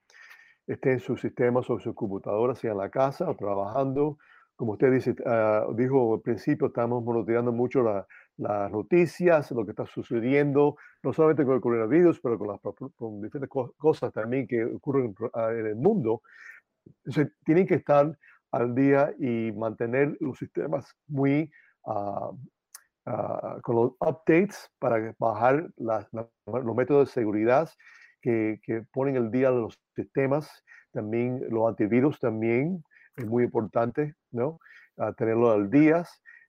esté 0.66 0.92
en 0.92 1.00
sus 1.00 1.20
sistemas 1.20 1.68
o 1.70 1.78
sus 1.80 1.94
computadoras, 1.94 2.58
sea 2.58 2.72
en 2.72 2.78
la 2.78 2.90
casa 2.90 3.28
o 3.30 3.36
trabajando. 3.36 4.18
Como 4.56 4.72
usted 4.72 4.92
dice, 4.92 5.14
ah, 5.26 5.66
dijo 5.74 6.14
al 6.16 6.22
principio, 6.22 6.68
estamos 6.68 7.04
monitoreando 7.04 7.52
mucho 7.52 7.82
la- 7.82 8.06
las 8.42 8.70
noticias, 8.70 9.50
lo 9.52 9.64
que 9.64 9.70
está 9.72 9.87
sucediendo, 9.87 10.76
no 11.02 11.12
solamente 11.12 11.44
con 11.44 11.55
el 11.55 11.61
coronavirus, 11.61 12.20
pero 12.20 12.38
con, 12.38 12.48
las, 12.48 12.61
con 12.96 13.20
diferentes 13.22 13.48
co- 13.48 13.74
cosas 13.78 14.12
también 14.12 14.46
que 14.46 14.64
ocurren 14.64 15.14
ah, 15.35 15.50
en 15.52 15.66
el 15.66 15.76
mundo. 15.76 16.22
Tienen 17.44 17.66
que 17.66 17.74
estar 17.76 18.16
al 18.50 18.74
día 18.74 19.14
y 19.18 19.52
mantener 19.52 20.16
los 20.20 20.38
sistemas 20.38 20.94
muy 21.09 21.50
ah, 21.87 22.31
ah, 23.07 23.59
con 23.62 23.76
los 23.76 23.92
updates 24.00 24.70
para 24.78 25.14
bajar 25.18 25.70
los 25.76 26.76
métodos 26.76 27.09
de 27.09 27.12
seguridad 27.12 27.68
que, 28.20 28.61
que 28.62 28.83
ponen 28.92 29.16
el 29.16 29.31
día 29.31 29.50
de 29.50 29.61
los 29.61 29.78
sistemas. 29.94 30.64
También 30.92 31.42
los 31.50 31.68
antivirus 31.68 32.18
también 32.20 32.85
es 33.16 33.26
muy 33.26 33.44
importante, 33.44 34.14
¿no? 34.31 34.59
Ah, 34.98 35.12
tenerlo 35.12 35.50
al 35.50 35.70
día. 35.70 36.05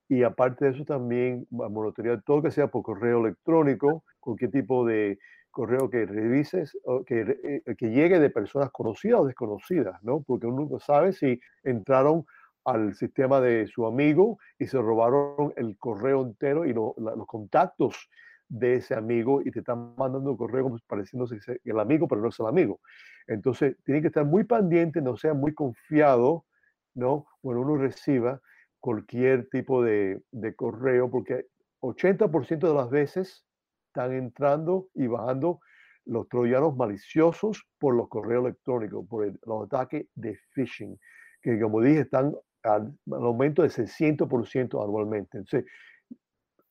Y 0.09 0.23
aparte 0.23 0.65
de 0.65 0.71
eso 0.71 0.85
también 0.85 1.47
monitorear 1.49 2.21
todo 2.23 2.41
que 2.41 2.51
sea 2.51 2.67
por 2.67 2.83
correo 2.83 3.19
electrónico, 3.19 4.03
cualquier 4.19 4.51
tipo 4.51 4.85
de 4.85 5.17
correo 5.51 5.89
que 5.89 6.05
revises, 6.05 6.77
o 6.83 7.03
que, 7.05 7.23
re- 7.23 7.39
eh, 7.65 7.75
que 7.77 7.89
llegue 7.89 8.19
de 8.19 8.29
personas 8.29 8.71
conocidas 8.71 9.21
o 9.21 9.25
desconocidas, 9.25 10.01
¿no? 10.03 10.21
Porque 10.23 10.47
uno 10.47 10.67
no 10.69 10.79
sabe 10.79 11.13
si 11.13 11.39
entraron 11.63 12.25
al 12.65 12.95
sistema 12.95 13.41
de 13.41 13.67
su 13.67 13.85
amigo 13.85 14.39
y 14.57 14.67
se 14.67 14.77
robaron 14.81 15.53
el 15.57 15.77
correo 15.77 16.23
entero 16.23 16.65
y 16.65 16.73
los 16.73 16.93
contactos 17.27 18.09
de 18.47 18.75
ese 18.75 18.95
amigo 18.95 19.41
y 19.43 19.51
te 19.51 19.59
están 19.59 19.95
mandando 19.97 20.31
un 20.31 20.37
correo 20.37 20.75
pareciéndose 20.87 21.37
el 21.63 21.79
amigo, 21.79 22.07
pero 22.07 22.21
no 22.21 22.29
es 22.29 22.39
el 22.39 22.45
amigo. 22.47 22.79
Entonces, 23.27 23.75
tiene 23.83 24.01
que 24.01 24.07
estar 24.07 24.25
muy 24.25 24.43
pendiente, 24.43 25.01
no 25.01 25.17
sea 25.17 25.33
muy 25.33 25.53
confiado, 25.53 26.45
¿no? 26.93 27.25
Cuando 27.41 27.61
uno 27.61 27.77
reciba 27.77 28.41
cualquier 28.83 29.49
tipo 29.49 29.81
de, 29.81 30.21
de 30.31 30.55
correo, 30.55 31.09
porque 31.09 31.47
80% 31.79 32.67
de 32.67 32.73
las 32.75 32.89
veces 32.89 33.45
están 33.87 34.11
entrando 34.13 34.89
y 34.93 35.07
bajando 35.07 35.61
los 36.05 36.27
troyanos 36.27 36.75
maliciosos 36.75 37.65
por 37.79 37.95
los 37.95 38.09
correos 38.09 38.43
electrónicos, 38.45 39.07
por 39.07 39.23
el- 39.25 39.39
los 39.45 39.67
ataques 39.67 40.07
de 40.15 40.37
phishing, 40.53 40.99
que 41.41 41.59
como 41.61 41.79
dije 41.81 42.01
están 42.01 42.35
al, 42.63 42.93
al 43.11 43.23
aumento 43.23 43.63
de 43.63 43.69
600% 43.69 44.83
anualmente. 44.83 45.37
Entonces, 45.37 45.65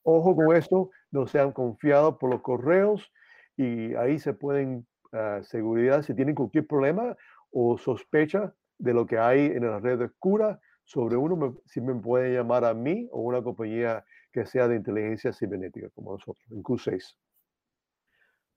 ojo 0.02 0.34
con 0.34 0.54
esto, 0.56 0.90
no 1.10 1.26
sean 1.26 1.52
confiados 1.52 2.16
por 2.18 2.30
los 2.30 2.42
correos 2.42 3.12
y 3.56 3.94
ahí 3.94 4.18
se 4.18 4.32
pueden, 4.34 4.86
ah, 5.12 5.40
seguridad, 5.42 6.02
si 6.02 6.14
tienen 6.14 6.34
cualquier 6.34 6.66
problema 6.66 7.16
o 7.50 7.78
sospecha 7.78 8.54
de 8.78 8.94
lo 8.94 9.06
que 9.06 9.18
hay 9.18 9.46
en 9.46 9.66
la 9.66 9.78
red 9.78 10.00
oscura 10.00 10.60
sobre 10.92 11.16
uno, 11.16 11.36
me- 11.36 11.54
si 11.64 11.80
me 11.80 11.94
pueden 11.94 12.34
llamar 12.34 12.64
a 12.64 12.74
mí 12.74 13.08
o 13.12 13.20
una 13.22 13.42
compañía 13.42 14.04
que 14.32 14.44
sea 14.46 14.68
de 14.68 14.76
inteligencia 14.76 15.32
cibernética 15.32 15.88
como 15.94 16.12
nosotros, 16.12 16.44
en 16.50 16.62
Q6. 16.62 17.16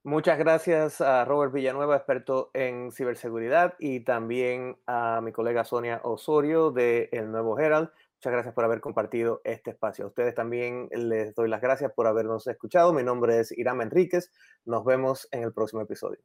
Muchas 0.04 0.38
gracias 0.38 1.00
a 1.00 1.24
Robert 1.24 1.52
Villanueva, 1.52 1.96
experto 1.96 2.50
en 2.54 2.92
ciberseguridad, 2.92 3.74
y 3.80 4.00
también 4.00 4.76
a 4.86 5.20
mi 5.20 5.32
colega 5.32 5.64
Sonia 5.64 6.00
Osorio 6.04 6.70
de 6.70 7.08
El 7.10 7.32
Nuevo 7.32 7.58
Herald. 7.58 7.90
Muchas 8.18 8.32
gracias 8.32 8.54
por 8.54 8.64
haber 8.64 8.80
compartido 8.80 9.40
este 9.44 9.70
espacio. 9.70 10.04
A 10.04 10.08
ustedes 10.08 10.34
también 10.34 10.88
les 10.92 11.34
doy 11.34 11.48
las 11.48 11.60
gracias 11.60 11.92
por 11.92 12.06
habernos 12.06 12.46
escuchado. 12.46 12.92
Mi 12.92 13.02
nombre 13.02 13.40
es 13.40 13.50
Irama 13.58 13.82
Enríquez. 13.82 14.30
Nos 14.64 14.84
vemos 14.84 15.26
en 15.32 15.42
el 15.42 15.52
próximo 15.52 15.82
episodio. 15.82 16.20